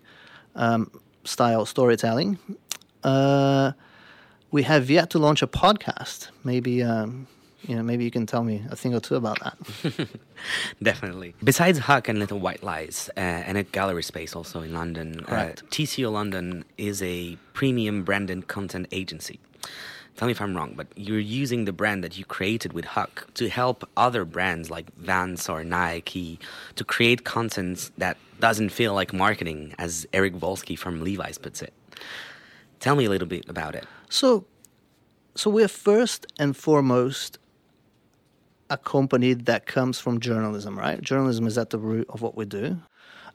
[0.54, 0.90] um,
[1.24, 2.38] style storytelling.
[3.02, 3.72] Uh,
[4.54, 6.28] we have yet to launch a podcast.
[6.44, 7.26] Maybe um,
[7.66, 10.08] you know, maybe you can tell me a thing or two about that.
[10.82, 11.34] Definitely.
[11.42, 15.54] Besides Huck and Little White Lies, uh, and a gallery space also in London, uh,
[15.74, 19.40] TCO London is a premium branded content agency.
[20.16, 23.26] Tell me if I'm wrong, but you're using the brand that you created with Huck
[23.34, 26.38] to help other brands like Vans or Nike
[26.76, 31.72] to create content that doesn't feel like marketing, as Eric Volsky from Levi's puts it.
[32.78, 33.86] Tell me a little bit about it.
[34.14, 34.44] So,
[35.34, 37.40] so we're first and foremost
[38.70, 41.02] a company that comes from journalism, right?
[41.02, 42.78] Journalism is at the root of what we do.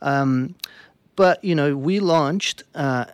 [0.01, 0.55] Um,
[1.17, 3.07] but you know, we launched uh,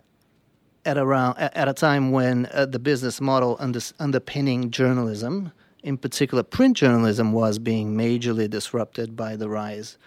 [0.84, 5.50] at around at a time when uh, the business model under, underpinning journalism,
[5.82, 9.98] in particular print journalism, was being majorly disrupted by the rise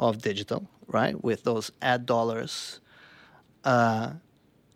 [0.00, 1.22] of digital, right?
[1.22, 2.80] With those ad dollars,
[3.62, 4.14] uh,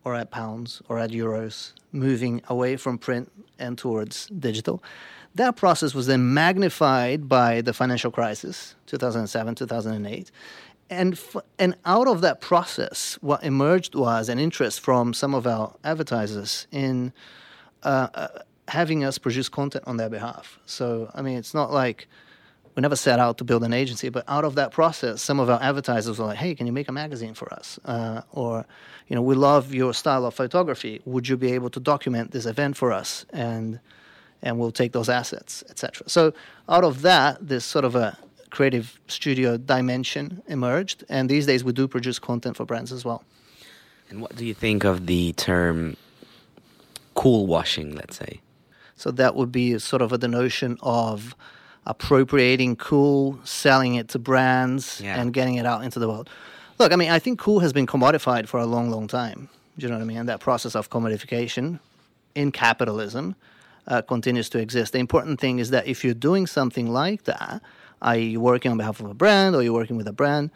[0.04, 4.82] or at pounds, or at euros moving away from print and towards digital.
[5.34, 10.30] That process was then magnified by the financial crisis, 2007, 2008.
[10.90, 15.46] And, f- and out of that process, what emerged was an interest from some of
[15.46, 17.12] our advertisers in
[17.82, 18.28] uh, uh,
[18.68, 20.58] having us produce content on their behalf.
[20.66, 22.08] So, I mean, it's not like
[22.78, 25.50] we never set out to build an agency, but out of that process, some of
[25.50, 28.64] our advertisers were like, "Hey, can you make a magazine for us?" Uh, or,
[29.08, 31.00] you know, we love your style of photography.
[31.04, 33.26] Would you be able to document this event for us?
[33.32, 33.80] And
[34.42, 36.08] and we'll take those assets, etc.
[36.08, 36.32] So
[36.68, 38.16] out of that, this sort of a
[38.50, 43.24] creative studio dimension emerged, and these days we do produce content for brands as well.
[44.08, 45.96] And what do you think of the term
[47.16, 48.40] cool washing, let's say?
[48.94, 51.34] So that would be sort of a, the notion of
[51.88, 55.20] appropriating cool, selling it to brands, Yeah.
[55.20, 56.28] and getting it out into the world.
[56.78, 59.48] Look, I mean, I think cool has been commodified for a long, long time.
[59.76, 60.18] Do you know what I mean?
[60.18, 61.80] And that process of commodification
[62.34, 63.34] in capitalism
[63.86, 64.92] uh, continues to exist.
[64.92, 67.62] The important thing is that if you're doing something like that,
[68.02, 70.50] i.e., you're working on behalf of a brand or you're working with a brand,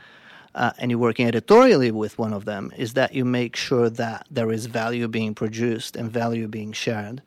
[0.55, 4.27] uh, and you're working editorially with one of them, is that you make sure that
[4.31, 7.23] there is value being produced and value being shared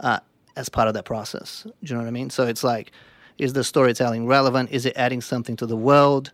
[0.00, 0.20] uh,
[0.56, 1.62] as part of that process.
[1.64, 2.28] Do you know what I mean?
[2.28, 2.92] So it's like,
[3.38, 4.70] is the storytelling relevant?
[4.70, 6.32] Is it adding something to the world?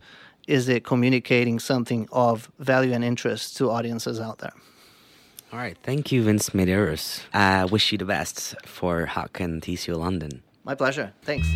[0.49, 4.53] Is it communicating something of value and interest to audiences out there?
[5.53, 5.77] All right.
[5.83, 7.21] Thank you, Vince Medeiros.
[7.35, 10.43] I wish you the best for Huck and TCO London.
[10.65, 11.13] My pleasure.
[11.23, 11.47] Thanks.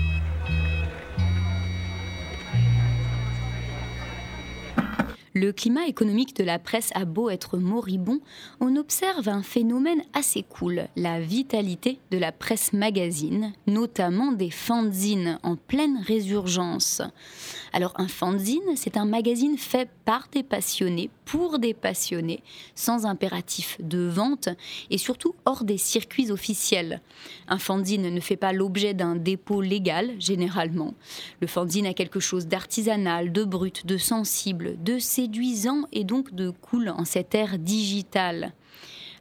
[5.37, 8.21] Le climat économique de la presse a beau être moribond,
[8.59, 15.39] on observe un phénomène assez cool, la vitalité de la presse magazine, notamment des fanzines
[15.43, 17.03] en pleine résurgence.
[17.77, 22.43] Alors un fanzine, c'est un magazine fait par des passionnés, pour des passionnés,
[22.75, 24.49] sans impératif de vente
[24.89, 27.03] et surtout hors des circuits officiels.
[27.49, 30.95] Un fanzine ne fait pas l'objet d'un dépôt légal, généralement.
[31.43, 36.49] Le fanzine a quelque chose d'artisanal, de brut, de sensible, de séduisant et donc de
[36.49, 38.55] cool en cette ère digitale.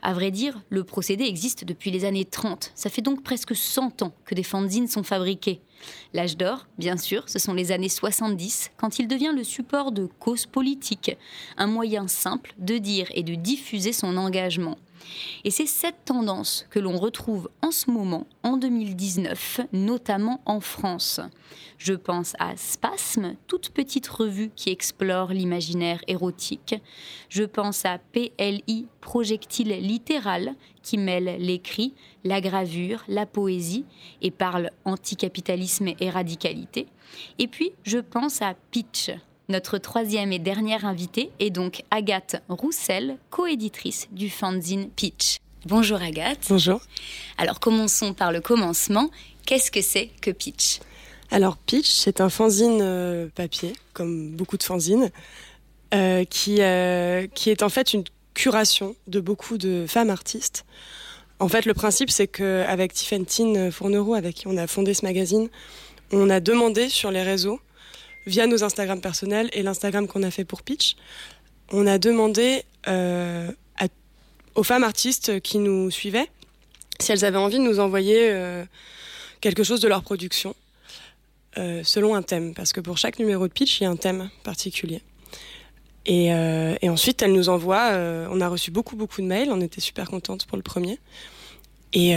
[0.08, 2.72] À vrai dire, le procédé existe depuis les années 30.
[2.76, 5.62] Ça fait donc presque 100 ans que des fanzines sont fabriqués.
[6.14, 10.08] L'âge d'or, bien sûr, ce sont les années 70, quand il devient le support de
[10.20, 11.18] causes politiques,
[11.58, 14.78] un moyen simple de dire et de diffuser son engagement.
[15.44, 21.20] Et c'est cette tendance que l'on retrouve en ce moment, en 2019, notamment en France.
[21.78, 26.76] Je pense à Spasme, toute petite revue qui explore l'imaginaire érotique.
[27.30, 31.94] Je pense à PLI, projectile littéral, qui mêle l'écrit,
[32.24, 33.86] la gravure, la poésie
[34.22, 36.88] et parle anticapitalisme et radicalité.
[37.40, 39.12] Et puis, je pense à Pitch,
[39.48, 45.38] notre troisième et dernière invitée est donc Agathe Roussel, coéditrice du fanzine Pitch.
[45.66, 46.46] Bonjour Agathe.
[46.50, 46.82] Bonjour.
[47.38, 49.10] Alors commençons par le commencement.
[49.46, 50.80] Qu'est-ce que c'est que Pitch?
[51.30, 55.12] Alors Pitch, c'est un fanzine euh, papier, comme beaucoup de fanzines,
[55.94, 60.66] euh, qui, euh, qui est en fait une curation de beaucoup de femmes artistes.
[61.40, 65.50] En fait, le principe, c'est qu'avec Tiffany Fournereau, avec qui on a fondé ce magazine,
[66.12, 67.60] on a demandé sur les réseaux
[68.26, 70.96] via nos Instagram personnels et l'Instagram qu'on a fait pour Pitch,
[71.72, 73.52] on a demandé euh,
[74.54, 76.30] aux femmes artistes qui nous suivaient
[77.02, 78.64] si elles avaient envie de nous envoyer euh,
[79.42, 80.56] quelque chose de leur production
[81.58, 82.54] euh, selon un thème.
[82.54, 85.02] Parce que pour chaque numéro de Pitch, il y a un thème particulier.
[86.06, 87.90] Et, et ensuite, elles nous envoient.
[88.30, 89.50] on a reçu beaucoup, beaucoup de mails.
[89.52, 91.00] On était super contentes pour le premier.
[91.94, 92.14] Et,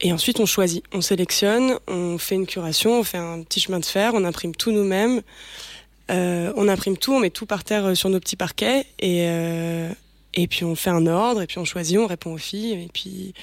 [0.00, 3.80] et ensuite, on choisit, on sélectionne, on fait une curation, on fait un petit chemin
[3.80, 5.22] de fer, on imprime tout nous-mêmes.
[6.10, 9.26] Euh, on imprime tout, on met tout par terre euh, sur nos petits parquets et,
[9.28, 9.92] euh,
[10.32, 12.88] et puis on fait un ordre et puis on choisit, on répond aux filles et
[12.92, 13.34] puis,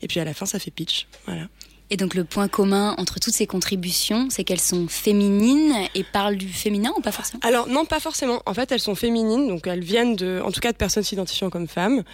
[0.00, 1.06] et puis à la fin, ça fait pitch.
[1.26, 1.48] Voilà.
[1.90, 6.36] Et donc le point commun entre toutes ces contributions, c'est qu'elles sont féminines et parlent
[6.36, 7.40] du féminin ou pas forcément?
[7.42, 8.40] Alors non, pas forcément.
[8.46, 11.50] En fait, elles sont féminines, donc elles viennent de, en tout cas de personnes s'identifiant
[11.50, 12.04] comme femmes.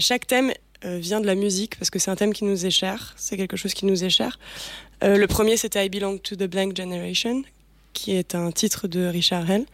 [0.00, 0.52] chaque thème
[0.82, 3.56] vient de la musique parce que c'est un thème qui nous est cher, c'est quelque
[3.56, 4.38] chose qui nous est cher.
[5.04, 7.42] Euh, le premier c'était I Belong to the Blank Generation,
[7.92, 9.64] qui est un titre de Richard Hell.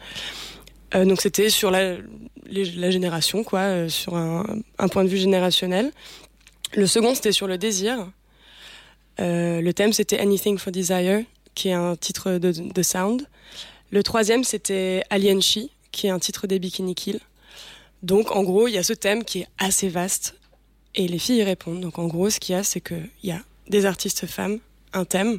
[0.95, 1.97] Euh, donc c'était sur la,
[2.47, 4.45] génération, quoi, sur un,
[4.91, 5.93] point de vue générationnel.
[6.75, 8.11] Le second c'était sur le désir.
[9.19, 11.23] le thème c'était Anything for Desire,
[11.55, 13.27] qui est un titre de, de Sound.
[13.91, 17.21] Le troisième c'était Alien She, qui est un titre des Bikini Kill.
[18.03, 20.35] Donc en gros, il y a ce thème qui est assez vaste
[20.95, 21.81] et les filles y répondent.
[21.81, 24.59] Donc en gros, ce qu'il y a, c'est qu'il y a des artistes femmes,
[24.93, 25.39] un thème,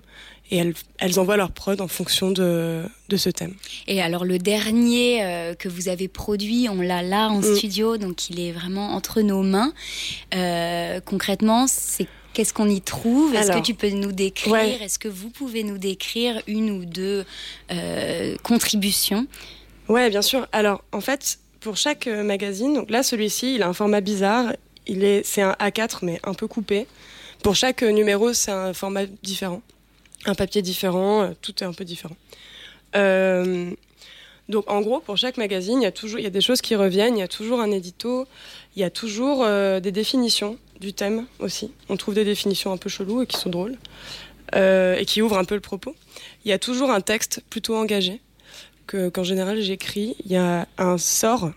[0.51, 3.56] et elles, elles envoient leur prod en fonction de, de ce thème.
[3.88, 7.56] Et alors le dernier euh, que vous avez produit, on l'a là en mm.
[7.56, 9.74] studio, donc il est vraiment entre nos mains.
[10.34, 13.34] Euh, concrètement, c'est Qu'est-ce qu'on y trouve?
[13.34, 14.82] Est-ce que tu peux nous décrire?
[14.82, 17.24] Est-ce que vous pouvez nous décrire une ou deux
[17.72, 19.26] euh, contributions?
[19.88, 20.45] Ouais, bien sûr.
[20.51, 24.51] Alors, en fait, pour chaque magazine, donc là, celui-ci, il a un format bizarre
[24.88, 26.88] il est, c'est un A4 mais un peu coupé.
[27.44, 29.62] Pour chaque numéro, c'est un format différent,
[30.26, 32.16] un papier différent, euh, tout est un peu différent.
[32.96, 33.72] Euh,
[34.50, 36.62] donc en gros, pour chaque magazine, il y a toujours, il y a des choses
[36.62, 38.26] qui reviennent, il y a toujours un édito,
[38.76, 41.72] il y a toujours euh, des définitions du thème aussi.
[41.90, 43.78] On trouve des définitions un peu cheloues et qui sont drôles
[44.54, 45.96] et qui ouvrent un peu le propos.
[46.46, 48.22] Il y a toujours un texte plutôt engagé
[48.88, 50.16] que qu'en général j'écris.
[50.26, 51.52] Il y a un sort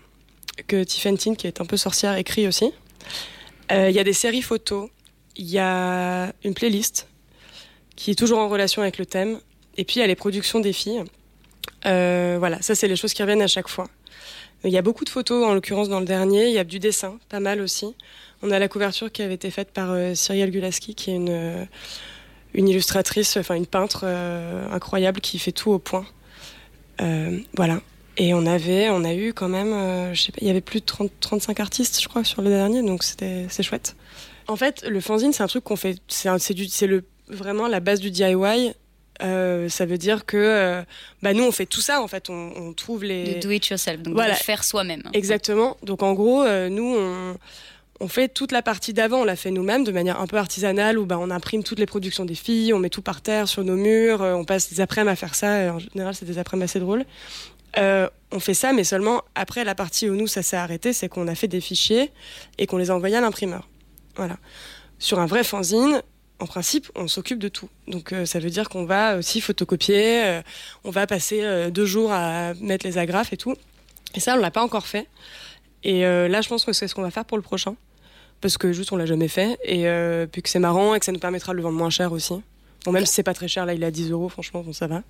[0.67, 2.71] que Tiffany, qui est un peu sorcière, écrit aussi.
[3.71, 4.89] Euh, il y a des séries photos,
[5.35, 7.07] il y a une playlist
[7.95, 9.39] qui est toujours en relation avec le thème,
[9.77, 11.03] et puis il y a les productions des filles.
[11.85, 13.87] Euh, voilà, ça c'est les choses qui reviennent à chaque fois.
[14.63, 16.47] Il y a beaucoup de photos, en l'occurrence dans le dernier.
[16.47, 17.95] Il y a du dessin, pas mal aussi.
[18.41, 21.67] On a la couverture qui avait été faite par euh, Cyrielle Gulaski, qui est une,
[22.53, 26.05] une illustratrice, enfin une peintre incroyable qui fait tout au point.
[27.55, 27.81] voilà.
[28.19, 30.59] Et on avait, on a eu quand même, euh, je sais pas, il y avait
[30.59, 33.95] plus de 30, 35 artistes, je crois, sur le dernier, donc c'était, c'est chouette.
[34.47, 36.27] En fait, le fanzine, c'est un truc qu'on fait, c'est,
[36.85, 38.73] le, vraiment la base du DIY.
[39.21, 40.81] Euh, ça veut dire que euh,
[41.21, 44.01] bah nous on fait tout ça en fait on, on trouve les do it yourself
[44.01, 44.33] donc voilà.
[44.33, 47.35] faire soi-même exactement donc en gros nous on,
[47.99, 50.97] on fait toute la partie d'avant, on la fait nous-mêmes de manière un peu artisanale
[50.97, 53.65] où bah, on imprime toutes les productions des filles, on met tout par terre sur
[53.65, 55.73] nos murs, on passe des après-midi à faire ça.
[55.73, 57.03] En général, c'est des après-midi assez drôles.
[57.77, 61.09] Euh, on fait ça, mais seulement après la partie où nous, ça s'est arrêté, c'est
[61.09, 62.11] qu'on a fait des fichiers
[62.57, 63.67] et qu'on les a envoyés à l'imprimeur.
[64.15, 64.37] Voilà.
[64.97, 66.01] Sur un vrai fanzine,
[66.39, 67.69] en principe, on s'occupe de tout.
[67.87, 70.41] Donc euh, ça veut dire qu'on va aussi photocopier, euh,
[70.83, 73.55] on va passer deux jours à mettre les agrafes et tout.
[74.15, 75.07] Et ça, on l'a pas encore fait.
[75.83, 77.75] Et là, je pense que c'est ce qu'on va faire pour le prochain.
[78.41, 79.57] Parce que juste, on l'a jamais fait.
[79.63, 79.85] Et
[80.31, 82.33] puis que c'est marrant et que ça nous permettra de le vendre moins cher aussi.
[82.85, 84.71] Bon, même si c'est pas très cher, là, il est à 10 euros, franchement, bon,
[84.73, 85.03] ça va.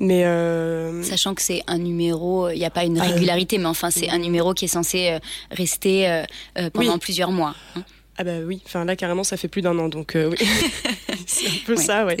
[0.00, 0.24] Mais.
[0.24, 3.90] euh, Sachant que c'est un numéro, il n'y a pas une Ah, régularité, mais enfin,
[3.90, 5.18] c'est un numéro qui est censé euh,
[5.50, 6.24] rester euh,
[6.58, 6.98] euh, pendant Oui.
[6.98, 7.54] plusieurs mois.
[7.76, 7.82] hein.
[8.18, 10.36] Ah bah oui, enfin là carrément ça fait plus d'un an donc euh, oui.
[11.26, 12.18] c'est un peu Ouais, ça ouais.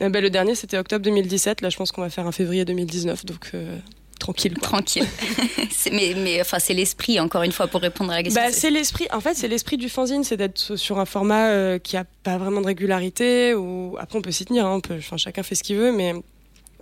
[0.00, 2.64] Euh, bah, le dernier c'était octobre 2017, là je pense qu'on va faire un février
[2.64, 3.76] 2019 donc euh,
[4.24, 4.68] tranquille quoi.
[4.68, 5.06] Tranquille.
[5.92, 8.42] Mais mais enfin, c'est l'esprit, encore une fois, pour répondre à la question.
[8.42, 11.78] Bah, c'est l'esprit, en fait c'est l'esprit du fanzine, c'est d'être sur un format euh,
[11.78, 14.96] qui a pas vraiment de régularité ou après on peut s'y tenir, hein, on peut-
[14.98, 16.14] enfin chacun fait ce qu'il veut mais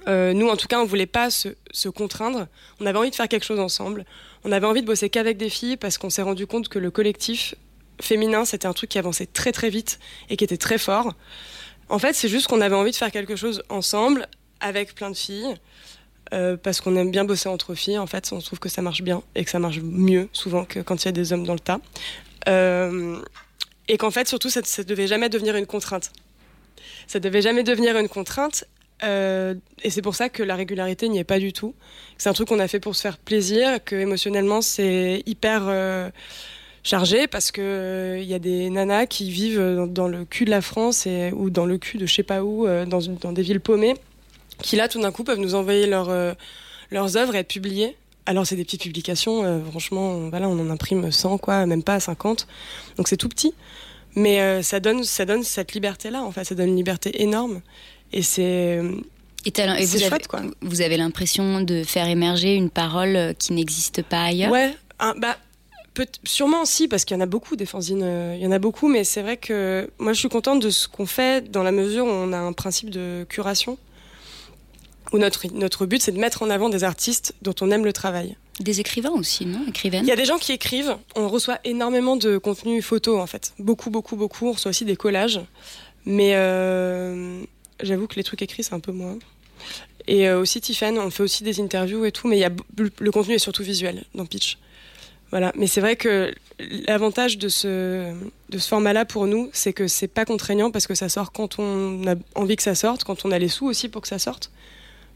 [0.08, 2.46] euh, nous en tout cas on voulait pas se, se contraindre,
[2.80, 4.04] on avait envie de faire quelque chose ensemble,
[4.44, 6.90] on avait envie de bosser qu'avec des filles parce qu'on s'est rendu compte que le
[6.90, 7.54] collectif
[8.00, 9.98] féminin, c'était un truc qui avançait très très vite
[10.30, 11.12] et qui était très fort.
[11.88, 14.26] En fait, c'est juste qu'on avait envie de faire quelque chose ensemble
[14.60, 15.54] avec plein de filles.
[16.32, 19.02] Euh, parce qu'on aime bien bosser entre filles, en fait, on trouve que ça marche
[19.02, 21.52] bien et que ça marche mieux souvent que quand il y a des hommes dans
[21.52, 21.80] le tas.
[22.48, 23.20] Euh,
[23.88, 26.10] et qu'en fait, surtout, ça, ça devait jamais devenir une contrainte.
[27.06, 28.64] Ça devait jamais devenir une contrainte.
[29.02, 31.74] euh, et c'est pour ça que la régularité n'y est pas du tout.
[32.16, 36.12] C'est un truc qu'on a fait pour se faire plaisir, que émotionnellement c'est hyper
[36.84, 40.62] chargé parce que il y a des nanas qui vivent dans, le cul de la
[40.62, 43.96] France ou dans le cul de je sais pas où, dans des villes paumées,
[44.62, 46.32] qui là tout d'un coup peuvent nous envoyer leurs euh,
[46.90, 47.96] leurs œuvres et être publiées.
[48.26, 51.98] Alors c'est des petites publications, euh, franchement, voilà, on en imprime 100 quoi, même pas
[51.98, 52.46] 50,
[52.96, 53.52] donc c'est tout petit.
[54.14, 57.22] Mais euh, ça donne ça donne cette liberté là, en fait, ça donne une liberté
[57.22, 57.60] énorme.
[58.12, 58.80] Et c'est
[59.44, 60.42] Et, avez, chouette, quoi.
[60.60, 64.52] vous avez l'impression de faire émerger une parole qui n'existe pas ailleurs?
[64.52, 65.36] Ouais, un- bah,
[65.94, 68.52] peut sûrement aussi, parce qu'il y en a beaucoup des fanzines, euh, il y en
[68.52, 71.62] a beaucoup, mais c'est vrai que moi je suis contente de ce qu'on fait dans
[71.62, 73.78] la mesure où on a un principe de curation,
[75.12, 77.92] où notre, notre but c'est de mettre en avant des artistes dont on aime le
[77.92, 78.36] travail.
[78.60, 82.16] Des écrivains aussi, non Écrivaines Il y a des gens qui écrivent, on reçoit énormément
[82.16, 85.40] de contenu photo en fait, beaucoup, beaucoup, beaucoup, on reçoit aussi des collages,
[86.04, 87.42] mais euh,
[87.82, 89.18] j'avoue que les trucs écrits c'est un peu moins.
[90.08, 92.50] Et euh, aussi Tiffen, on fait aussi des interviews et tout, mais il y a,
[92.50, 94.58] b- le contenu est surtout visuel dans Pitch.
[95.30, 96.34] Voilà, mais c'est vrai que
[96.86, 98.12] l'avantage de ce,
[98.50, 101.58] de ce format-là pour nous, c'est que c'est pas contraignant parce que ça sort quand
[101.58, 104.18] on a envie que ça sorte, quand on a les sous aussi pour que ça
[104.18, 104.50] sorte.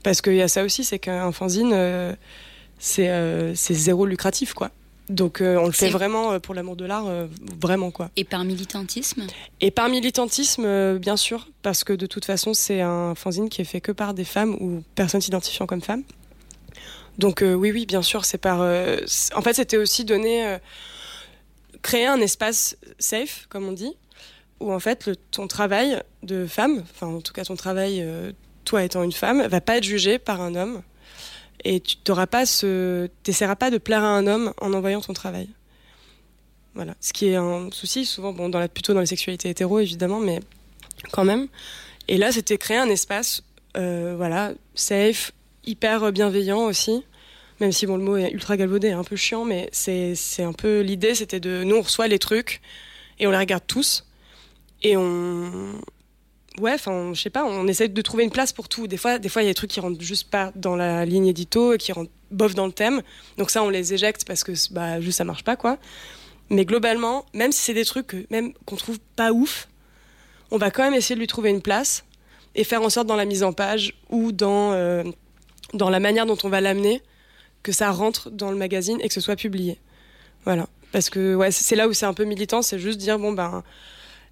[0.03, 2.15] Parce qu'il y a ça aussi, c'est qu'un fanzine, euh,
[2.79, 4.71] c'est euh, c'est zéro lucratif, quoi.
[5.09, 7.07] Donc euh, on le fait vraiment pour l'amour de l'art,
[7.61, 8.11] vraiment, quoi.
[8.17, 9.27] Et par militantisme?
[9.61, 13.65] Et par militantisme, bien sûr, parce que de toute façon, c'est un fanzine qui est
[13.65, 16.03] fait que par des femmes ou personnes s'identifiant comme femmes.
[17.19, 18.61] Donc oui, oui, bien sûr, c'est par.
[18.61, 20.59] en fait, c'était aussi donner,
[21.83, 23.95] créer un espace safe, comme on dit,
[24.61, 28.33] où en fait le- ton travail de femme, enfin en tout cas ton travail, euh,
[28.67, 30.83] toi étant une femme, va pas être jugé par un homme,
[31.65, 33.09] et tu t'auras pas ce,
[33.59, 35.49] pas de plaire à un homme en envoyant ton travail.
[36.75, 39.79] Voilà, ce qui est un souci souvent, bon, dans la, plutôt dans les sexualités hétéro
[39.79, 40.41] évidemment, mais
[41.13, 41.49] quand même.
[42.09, 43.43] Et là, c'était créer un espace,
[43.79, 45.33] euh, voilà, safe,
[45.65, 47.03] hyper bienveillant aussi.
[47.61, 50.81] Même si bon, le mot est ultra galvaudé, un peu chiant, mais c'est un peu
[50.81, 52.61] l'idée, c'était de nous on reçoit les trucs
[53.19, 54.05] et on les regarde tous
[54.83, 55.73] et on
[56.61, 58.87] ouais, enfin, je sais pas, on essaie de trouver une place pour tout.
[58.87, 61.05] Des fois, des fois, il y a des trucs qui rentrent juste pas dans la
[61.05, 63.03] ligne édito et qui rentrent bof dans le thème.
[63.39, 65.79] Donc ça, on les éjecte parce que bah juste ça marche pas quoi.
[66.51, 69.69] Mais globalement, même si c'est des trucs même qu'on trouve pas ouf,
[70.51, 72.05] on va quand même essayer de lui trouver une place
[72.55, 75.03] et faire en sorte dans la mise en page ou dans euh,
[75.75, 77.03] dans la manière dont on va l'amener
[77.63, 79.79] que ça rentre dans le magazine et que ce soit publié.
[80.45, 80.69] Voilà.
[80.93, 83.65] Parce que ouais, c'est là où c'est un peu militant, c'est juste dire bon ben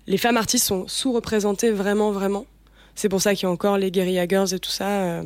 [0.06, 2.46] les femmes artistes sont sous-représentées vraiment vraiment.
[2.94, 5.22] C'est pour ça qu'il y a encore les guerrilla girls et tout ça, euh,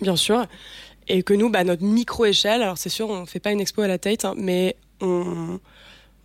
[0.00, 0.46] bien sûr.
[1.08, 3.88] Et que nous, bah, notre micro-échelle, alors c'est sûr, on fait pas une expo à
[3.88, 5.58] la Tate, hein, mais on,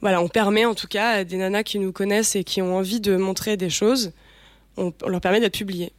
[0.02, 2.78] voilà, on permet en tout cas à des nanas qui nous connaissent et qui ont
[2.78, 4.12] envie de montrer des choses,
[4.78, 5.92] on, on leur permet d'être publiées.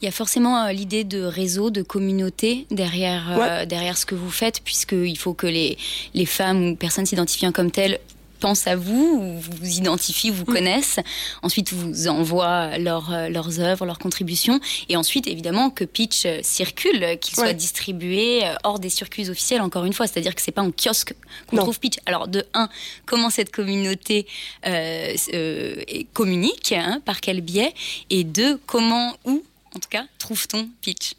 [0.00, 4.16] Il y a forcément euh, l'idée de réseau, de communauté derrière, euh, derrière ce que
[4.16, 5.78] vous faites, puisqu'il faut que les,
[6.14, 8.00] les femmes ou personnes s'identifiant comme telles
[8.42, 10.98] pensent à vous, ou vous identifient, vous connaissent,
[11.42, 16.40] ensuite vous envoient leur, euh, leurs œuvres, leurs contributions, et ensuite évidemment que Pitch euh,
[16.42, 20.56] circule, euh, qu'il soit distribué hors des circuits officiels, encore une fois, c'est-à-dire que c'est
[20.60, 21.14] pas en kiosque
[21.46, 21.98] qu'on trouve Pitch.
[22.04, 22.68] Alors de un,
[23.06, 24.26] comment cette communauté
[24.66, 25.76] euh, euh,
[26.12, 27.72] communique, hein, par quel biais,
[28.10, 29.42] et deux, comment, où,
[29.76, 31.14] en tout cas, trouve-t-on Pitch?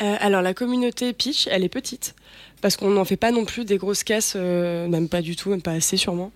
[0.00, 2.14] Euh, alors la communauté Pitch, elle est petite
[2.60, 5.50] parce qu'on n'en fait pas non plus des grosses caisses, euh, même pas du tout,
[5.50, 6.32] même pas assez sûrement.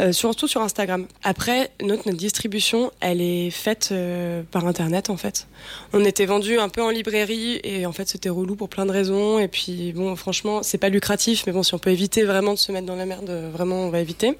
[0.00, 1.06] Euh, surtout sur Instagram.
[1.22, 5.46] Après, notre, notre distribution, elle est faite euh, par Internet en fait.
[5.92, 8.92] On était vendu un peu en librairie et en fait c'était relou pour plein de
[8.92, 9.38] raisons.
[9.38, 12.58] Et puis bon, franchement, c'est pas lucratif, mais bon, si on peut éviter vraiment de
[12.58, 14.38] se mettre dans la merde, vraiment on va éviter.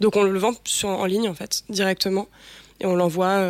[0.00, 0.54] Donc on le vend
[0.84, 2.28] en ligne en fait, directement.
[2.80, 3.40] Et on l'envoie.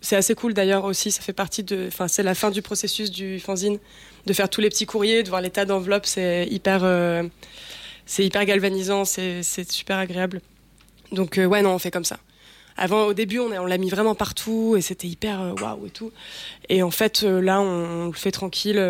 [0.00, 1.86] C'est assez cool d'ailleurs aussi, ça fait partie de.
[1.88, 3.78] Enfin, c'est la fin du processus du fanzine,
[4.26, 6.84] de faire tous les petits courriers, de voir les tas d'enveloppes, c'est hyper.
[6.84, 7.22] euh,
[8.06, 10.40] c'est hyper galvanisant, c'est super agréable.
[11.12, 12.18] Donc euh, ouais non on fait comme ça.
[12.76, 15.90] Avant au début on, on l'a mis vraiment partout et c'était hyper euh, waouh et
[15.90, 16.10] tout.
[16.68, 18.82] Et en fait là on, le fait tranquille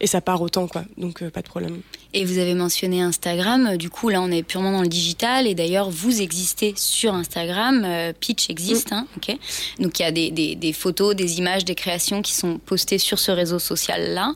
[0.00, 0.84] et ça part autant quoi.
[0.96, 1.80] Donc euh, pas de problème.
[2.14, 5.46] Et vous avez mentionné Instagram, euh, du coup là on est purement dans le digital
[5.46, 9.36] et d'ailleurs vous existez sur Instagram, euh, Pitch existe, hein, ok
[9.78, 12.96] Donc il y a des, des- des photos, des images, des créations qui sont postées
[12.98, 14.34] sur ce réseau social-là.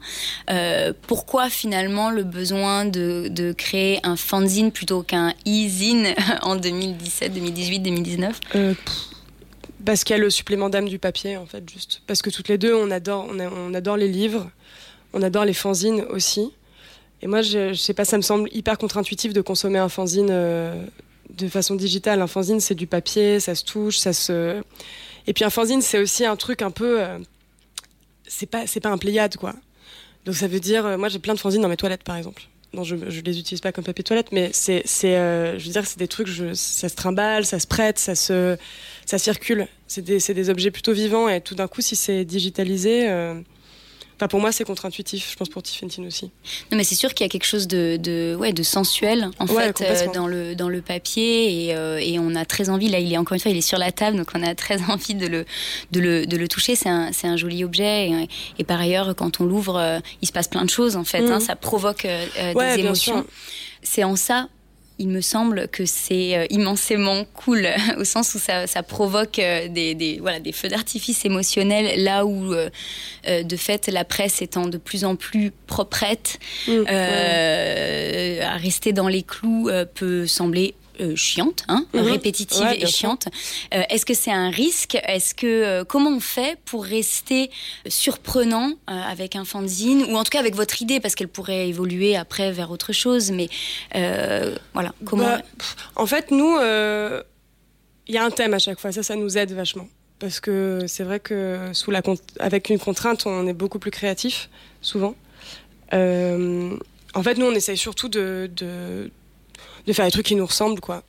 [0.51, 7.33] Euh, pourquoi finalement le besoin de, de créer un fanzine plutôt qu'un e-zine en 2017,
[7.33, 8.95] 2018, 2019 Euh, pff,
[9.85, 12.03] parce qu'il y a le supplément d'âme du papier en fait juste.
[12.07, 14.51] Parce que toutes les deux on adore on, a- on adore les livres,
[15.13, 16.53] on adore les fanzines aussi.
[17.21, 20.29] Et moi je, je sais pas ça me semble hyper contre-intuitif de consommer un fanzine
[20.31, 20.85] euh,
[21.31, 22.21] de façon digitale.
[22.21, 24.61] Un fanzine c'est du papier, ça se touche, ça se
[25.27, 27.19] et puis un fanzine c'est aussi un truc un peu euh,
[28.27, 29.55] c'est pas c'est pas un pléiade quoi.
[30.25, 32.43] Donc ça veut dire euh, moi j'ai plein de fanzines dans mes toilettes par exemple.
[32.75, 35.13] Non, je, je les utilise pas comme papier toilette, mais c'est, c'est,
[35.59, 38.57] je veux dire, c'est des trucs, ça se trimballe, ça se prête, ça se,
[39.05, 39.69] ça circule.
[39.89, 43.11] C'est des, c'est des objets plutôt vivants et tout d'un coup, si c'est digitalisé,
[44.23, 45.33] enfin pour moi, c'est contre-intuitif.
[45.33, 46.31] Je pense pour Tiffany aussi.
[46.71, 49.47] Non, mais c'est sûr qu'il y a quelque chose de, de, ouais, de sensuel en
[49.49, 52.89] Ouais, fait euh, dans le dans le papier et, euh, et on a très envie.
[52.89, 54.81] Là, il est encore une fois, il est sur la table, donc on a très
[54.91, 55.45] envie de le
[55.91, 56.77] de le, de le toucher.
[56.77, 60.33] C'est un un joli objet et, et par ailleurs, quand on l'ouvre, euh, il se
[60.33, 61.29] passe plein de choses en fait.
[61.29, 62.07] Hein, ça provoque
[62.55, 63.25] Ouais, des émotions.
[63.83, 64.49] C'est en ça.
[65.03, 67.67] Il me semble que c'est euh, immensément cool
[67.99, 72.25] au sens où ça, ça provoque euh, des, des, voilà, des feux d'artifice émotionnels là
[72.25, 72.71] où euh,
[73.25, 76.39] de fait la presse étant de plus en plus proprette
[76.69, 82.01] Mm, euh, à rester dans les clous peut sembler euh, chiante, hein, Mhm.
[82.03, 83.29] répétitive Ouais, et chiante.
[83.75, 84.97] Euh, Est-ce que c'est un risque?
[85.05, 87.51] Est-ce que euh, comment on fait pour rester
[87.89, 90.05] surprenant avec un fanzine?
[90.11, 93.31] Ou en tout cas avec votre idée parce qu'elle pourrait évoluer après vers autre chose
[93.31, 93.49] Mais
[94.75, 95.43] voilà, comment Bah,
[95.97, 96.57] En fait, nous,
[98.09, 98.93] il y a un thème à chaque fois.
[98.93, 99.89] Ça, ça nous aide vachement.
[100.19, 102.01] Parce que c'est vrai que sous la
[102.39, 104.49] avec une contrainte, on est beaucoup plus créatif,
[104.81, 105.15] souvent.
[105.93, 109.11] En fait, nous, on essaye surtout de, de,
[109.87, 111.03] de faire des trucs qui nous ressemblent, quoi.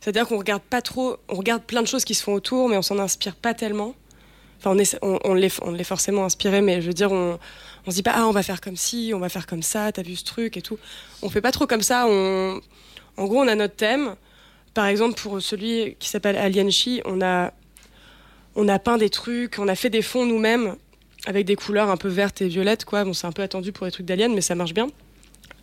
[0.00, 2.76] C'est-à-dire qu'on regarde pas trop, on regarde plein de choses qui se font autour, mais
[2.76, 3.94] on s'en inspire pas tellement.
[4.58, 7.38] Enfin, on, on, on l'est forcément inspiré, mais je veux dire, on,
[7.86, 9.90] on se dit pas, ah, on va faire comme ci, on va faire comme ça,
[9.92, 10.78] t'as vu ce truc et tout.
[11.22, 12.06] On fait pas trop comme ça.
[12.08, 12.60] On,
[13.16, 14.14] en gros, on a notre thème.
[14.74, 17.52] Par exemple, pour celui qui s'appelle Alien Chi, on a,
[18.54, 20.76] on a peint des trucs, on a fait des fonds nous-mêmes
[21.26, 23.04] avec des couleurs un peu vertes et violettes, quoi.
[23.04, 24.88] Bon, c'est un peu attendu pour les trucs d'Alien, mais ça marche bien.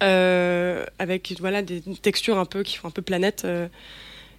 [0.02, 3.68] Euh, avec voilà des textures un peu qui font un peu planète euh,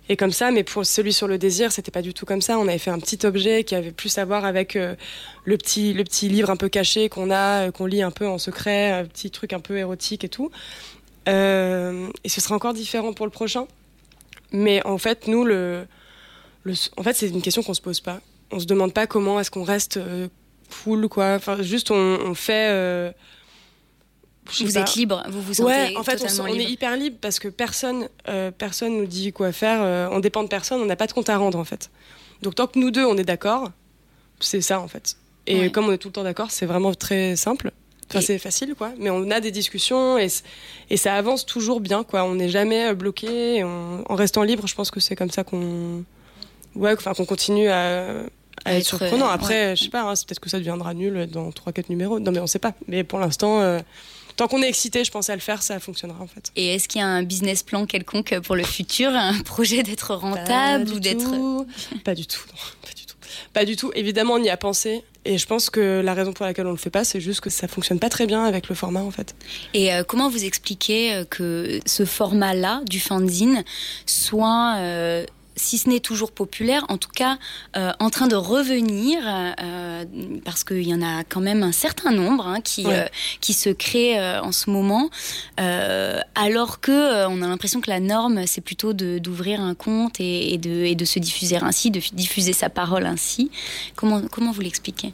[0.08, 0.50] et comme ça.
[0.50, 2.58] Mais pour celui sur le désir, c'était pas du tout comme ça.
[2.58, 4.94] On avait fait un petit objet qui avait plus à voir avec euh,
[5.44, 8.26] le petit le petit livre un peu caché qu'on a, euh, qu'on lit un peu
[8.26, 10.50] en secret, un petit truc un peu érotique et tout.
[11.28, 13.66] Euh, et ce sera encore différent pour le prochain.
[14.52, 15.86] Mais en fait, nous, le,
[16.96, 18.20] en fait, c'est une question qu'on se pose pas.
[18.50, 20.28] On se demande pas comment est-ce qu'on reste euh,
[20.82, 21.34] cool, quoi.
[21.34, 23.12] Enfin, juste on, on fait.
[24.64, 24.80] Vous pas.
[24.80, 28.08] êtes libre, vous vous sentez Ouais, en fait, on, est hyper libre parce que personne,
[28.28, 29.80] euh, personne nous dit quoi faire.
[29.82, 31.90] euh, on dépend de personne, on n'a pas de compte à rendre en fait.
[32.42, 33.70] Donc tant que nous deux, on est d'accord,
[34.40, 35.16] c'est ça en fait.
[35.46, 35.70] Et Ouais.
[35.70, 37.72] comme on est tout le temps d'accord, c'est vraiment très simple.
[38.12, 38.90] Enfin, c'est facile, quoi.
[38.98, 40.26] Mais on a des discussions et,
[40.90, 42.24] et ça avance toujours bien, quoi.
[42.24, 43.62] On n'est jamais euh, bloqué.
[43.62, 46.02] on- en restant libre, je pense que c'est comme ça qu'on,
[46.74, 48.10] ouais, enfin qu'on continue à, à
[48.64, 49.26] À être, être, surprenant.
[49.28, 52.18] euh, Après, je sais pas, hein, peut-être que ça deviendra nul dans 3-4 numéros.
[52.18, 52.74] Non, mais on sait pas.
[52.88, 53.78] Mais pour l'instant, euh,
[54.36, 56.50] tant qu'on est excité, je pense à le faire, ça fonctionnera en fait.
[56.56, 60.14] Et est-ce qu'il y a un business plan quelconque pour le futur, un projet d'être
[60.14, 61.66] rentable Pas ou du d'être tout.
[62.04, 63.16] Pas du tout, non, pas du tout.
[63.52, 63.90] Pas du tout.
[63.94, 65.02] Évidemment, on y a pensé.
[65.24, 67.50] Et je pense que la raison pour laquelle on le fait pas, c'est juste que
[67.50, 69.34] ça fonctionne pas très bien avec le format, en fait.
[69.74, 73.62] Et euh, comment vous expliquez euh, que ce format-là du fanzine
[74.06, 75.26] soit, euh,
[75.60, 77.38] si ce n'est toujours populaire, en tout cas
[77.76, 80.04] euh, en train de revenir, euh,
[80.44, 83.00] parce qu'il y en a quand même un certain nombre hein, qui, Ouais.
[83.00, 83.06] euh,
[83.40, 85.10] qui se créent en ce moment,
[86.34, 90.58] alors que on a l'impression que la norme, c'est plutôt d'ouvrir un compte et, et
[90.58, 93.50] de, et de se diffuser ainsi, de diffuser sa parole ainsi.
[93.96, 95.12] Comment, comment vous l'expliquez?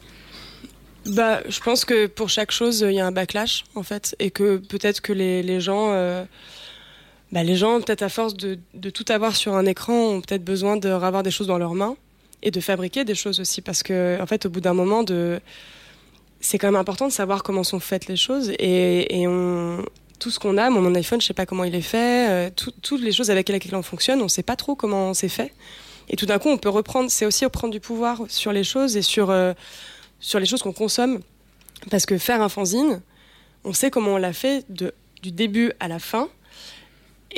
[1.06, 4.30] Bah, je pense que pour chaque chose, il y a un backlash, en fait, et
[4.30, 5.92] que peut-être que les, les gens,
[7.32, 8.58] bah, les gens, peut-être à force de,
[8.90, 11.96] tout avoir sur un écran, ont peut-être besoin de avoir des choses dans leurs mains
[12.42, 15.04] et de fabriquer des choses aussi, parce que, en fait, au bout d'un moment,
[16.40, 19.26] c'est quand même important de savoir comment sont faites les choses, et,
[20.18, 22.72] tout ce qu'on a, mon iPhone, je sais pas comment il est fait, euh, tout,
[22.80, 25.52] toutes les choses avec lesquelles on fonctionne, on sait pas trop comment c'est fait,
[26.08, 28.96] et tout d'un coup, on peut reprendre, c'est aussi reprendre du pouvoir sur les choses
[28.96, 29.52] et sur euh,
[30.34, 31.20] les choses qu'on consomme.
[31.90, 33.02] Parce que faire un fanzine,
[33.64, 36.28] on sait comment on l'a fait du début à la fin.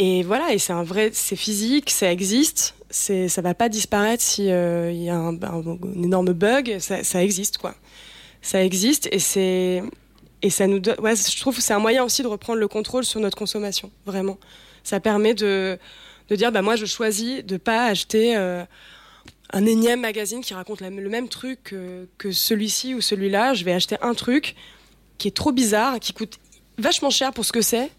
[0.00, 4.22] Et voilà, et c'est un vrai, c'est physique, ça existe, c'est, ça va pas disparaître
[4.22, 5.36] si il euh, y a un,
[5.96, 7.74] énorme bug, ça, existe quoi.
[8.40, 9.82] Ça existe et c'est
[10.40, 13.04] et ça nous ouais, je trouve que c'est un moyen aussi de reprendre le contrôle
[13.04, 14.38] sur notre consommation, vraiment.
[14.84, 15.76] Ça permet de
[16.28, 18.64] de dire bah moi je choisis de pas acheter euh,
[19.52, 21.74] un énième magazine qui raconte le même truc
[22.18, 23.54] que celui-ci ou celui-là.
[23.54, 24.54] Je vais acheter un truc
[25.18, 26.38] qui est trop bizarre, qui coûte
[26.78, 27.90] vachement cher pour ce que c'est.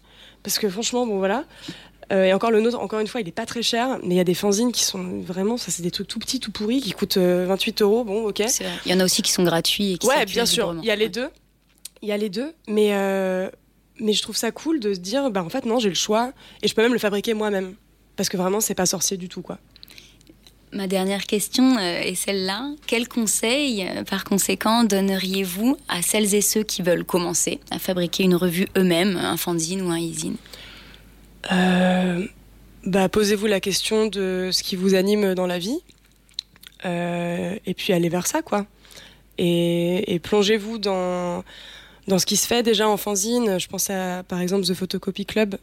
[0.42, 1.44] Parce que franchement, bon voilà.
[2.12, 4.16] Euh, et encore le nôtre, encore une fois, il est pas très cher, mais il
[4.16, 6.80] y a des fanzines qui sont vraiment, ça c'est des trucs tout petits, tout pourris,
[6.80, 8.04] qui coûtent euh, 28 euros.
[8.04, 8.42] Bon, ok.
[8.84, 10.74] Il y en a aussi qui sont gratuits et qui Ouais, bien sûr.
[10.78, 11.28] Il y a les deux.
[12.02, 13.50] Il y a les deux, mais euh,
[13.98, 16.32] mais je trouve ça cool de se dire, bah en fait non, j'ai le choix
[16.62, 17.74] et je peux même le fabriquer moi-même,
[18.16, 19.58] parce que vraiment c'est pas sorcier du tout quoi.
[20.72, 22.70] Ma dernière question euh, est celle-là.
[22.86, 28.22] Quel conseil, euh, par conséquent, donneriez-vous à celles et ceux qui veulent commencer à fabriquer
[28.22, 30.38] une revue eux-mêmes, un fanzine ou un euh,
[31.48, 35.80] bah, Posez-vous la question de ce qui vous anime dans la vie.
[36.84, 38.66] Euh, et puis allez vers ça, quoi.
[39.38, 41.44] Et, plongez-vous dans,
[42.08, 43.58] dans ce qui se fait déjà en fanzine.
[43.58, 45.56] Je pense à, par exemple, The Photocopy Club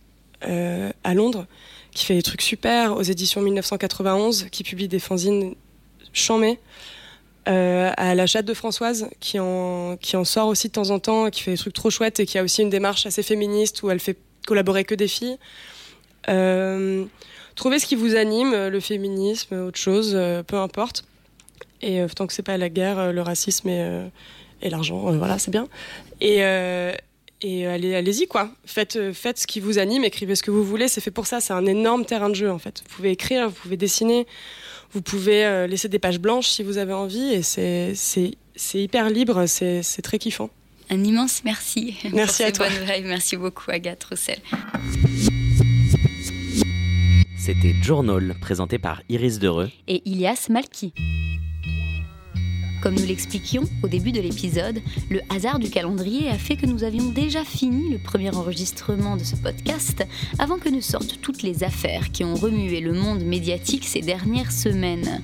[0.48, 1.46] euh, à Londres
[1.94, 5.56] qui fait des trucs super aux éditions 1991, qui publie des fanzines
[6.14, 6.60] chamées.
[7.48, 11.00] Euh, à la chatte de Françoise, qui en, qui en sort aussi de temps en
[11.00, 13.84] temps, qui fait des trucs trop chouettes et qui a aussi une démarche assez féministe
[13.84, 14.18] où elle fait
[14.48, 15.38] collaborer que des filles.
[16.30, 17.06] Euh,
[17.56, 21.04] trouvez ce qui vous anime, le féminisme, autre chose, euh, peu importe.
[21.82, 24.08] Et euh, tant que c'est pas la guerre, le racisme et, euh,
[24.64, 25.68] l'argent, voilà, c'est bien.
[26.22, 26.38] Et,
[27.42, 28.50] et allez, allez-y quoi.
[28.66, 30.88] Faites, faites ce qui vous anime, écrivez ce que vous voulez.
[30.88, 31.40] C'est fait pour ça.
[31.40, 32.82] C'est un énorme terrain de jeu en fait.
[32.88, 34.26] Vous pouvez écrire, vous pouvez dessiner,
[34.92, 37.34] vous pouvez euh, laisser des pages blanches si vous avez envie.
[37.34, 37.94] Et c'est,
[38.74, 39.46] hyper libre.
[39.46, 40.50] C'est très kiffant.
[40.90, 41.98] Un immense merci.
[42.14, 42.68] Merci à toi.
[43.04, 44.40] Merci beaucoup Agathe Roussel.
[47.38, 50.94] C'était Journal, présenté par Iris Dereux et Ilias Malki.
[52.82, 56.84] Comme nous l'expliquions au début de l'épisode, le hasard du calendrier a fait que nous
[56.84, 60.06] avions déjà fini le premier enregistrement de ce podcast
[60.38, 64.52] avant que ne sortent toutes les affaires qui ont remué le monde médiatique ces dernières
[64.52, 65.22] semaines.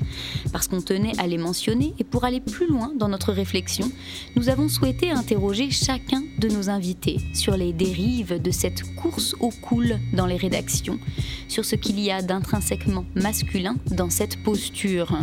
[0.51, 3.91] Parce qu'on tenait à les mentionner et pour aller plus loin dans notre réflexion,
[4.36, 9.49] nous avons souhaité interroger chacun de nos invités sur les dérives de cette course au
[9.49, 10.99] cool dans les rédactions,
[11.47, 15.18] sur ce qu'il y a d'intrinsèquement masculin dans cette posture.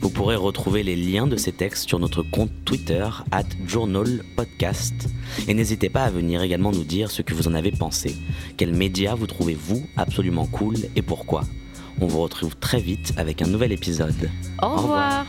[0.00, 5.08] Vous pourrez retrouver les liens de ces textes sur notre compte Twitter, at Journal Podcast.
[5.48, 8.14] Et n'hésitez pas à venir également nous dire ce que vous en avez pensé.
[8.56, 11.44] Quels médias vous trouvez-vous absolument cool et pourquoi?
[12.00, 14.30] On vous retrouve très vite avec un nouvel épisode.
[14.62, 14.78] Au revoir.
[14.78, 15.26] Au revoir.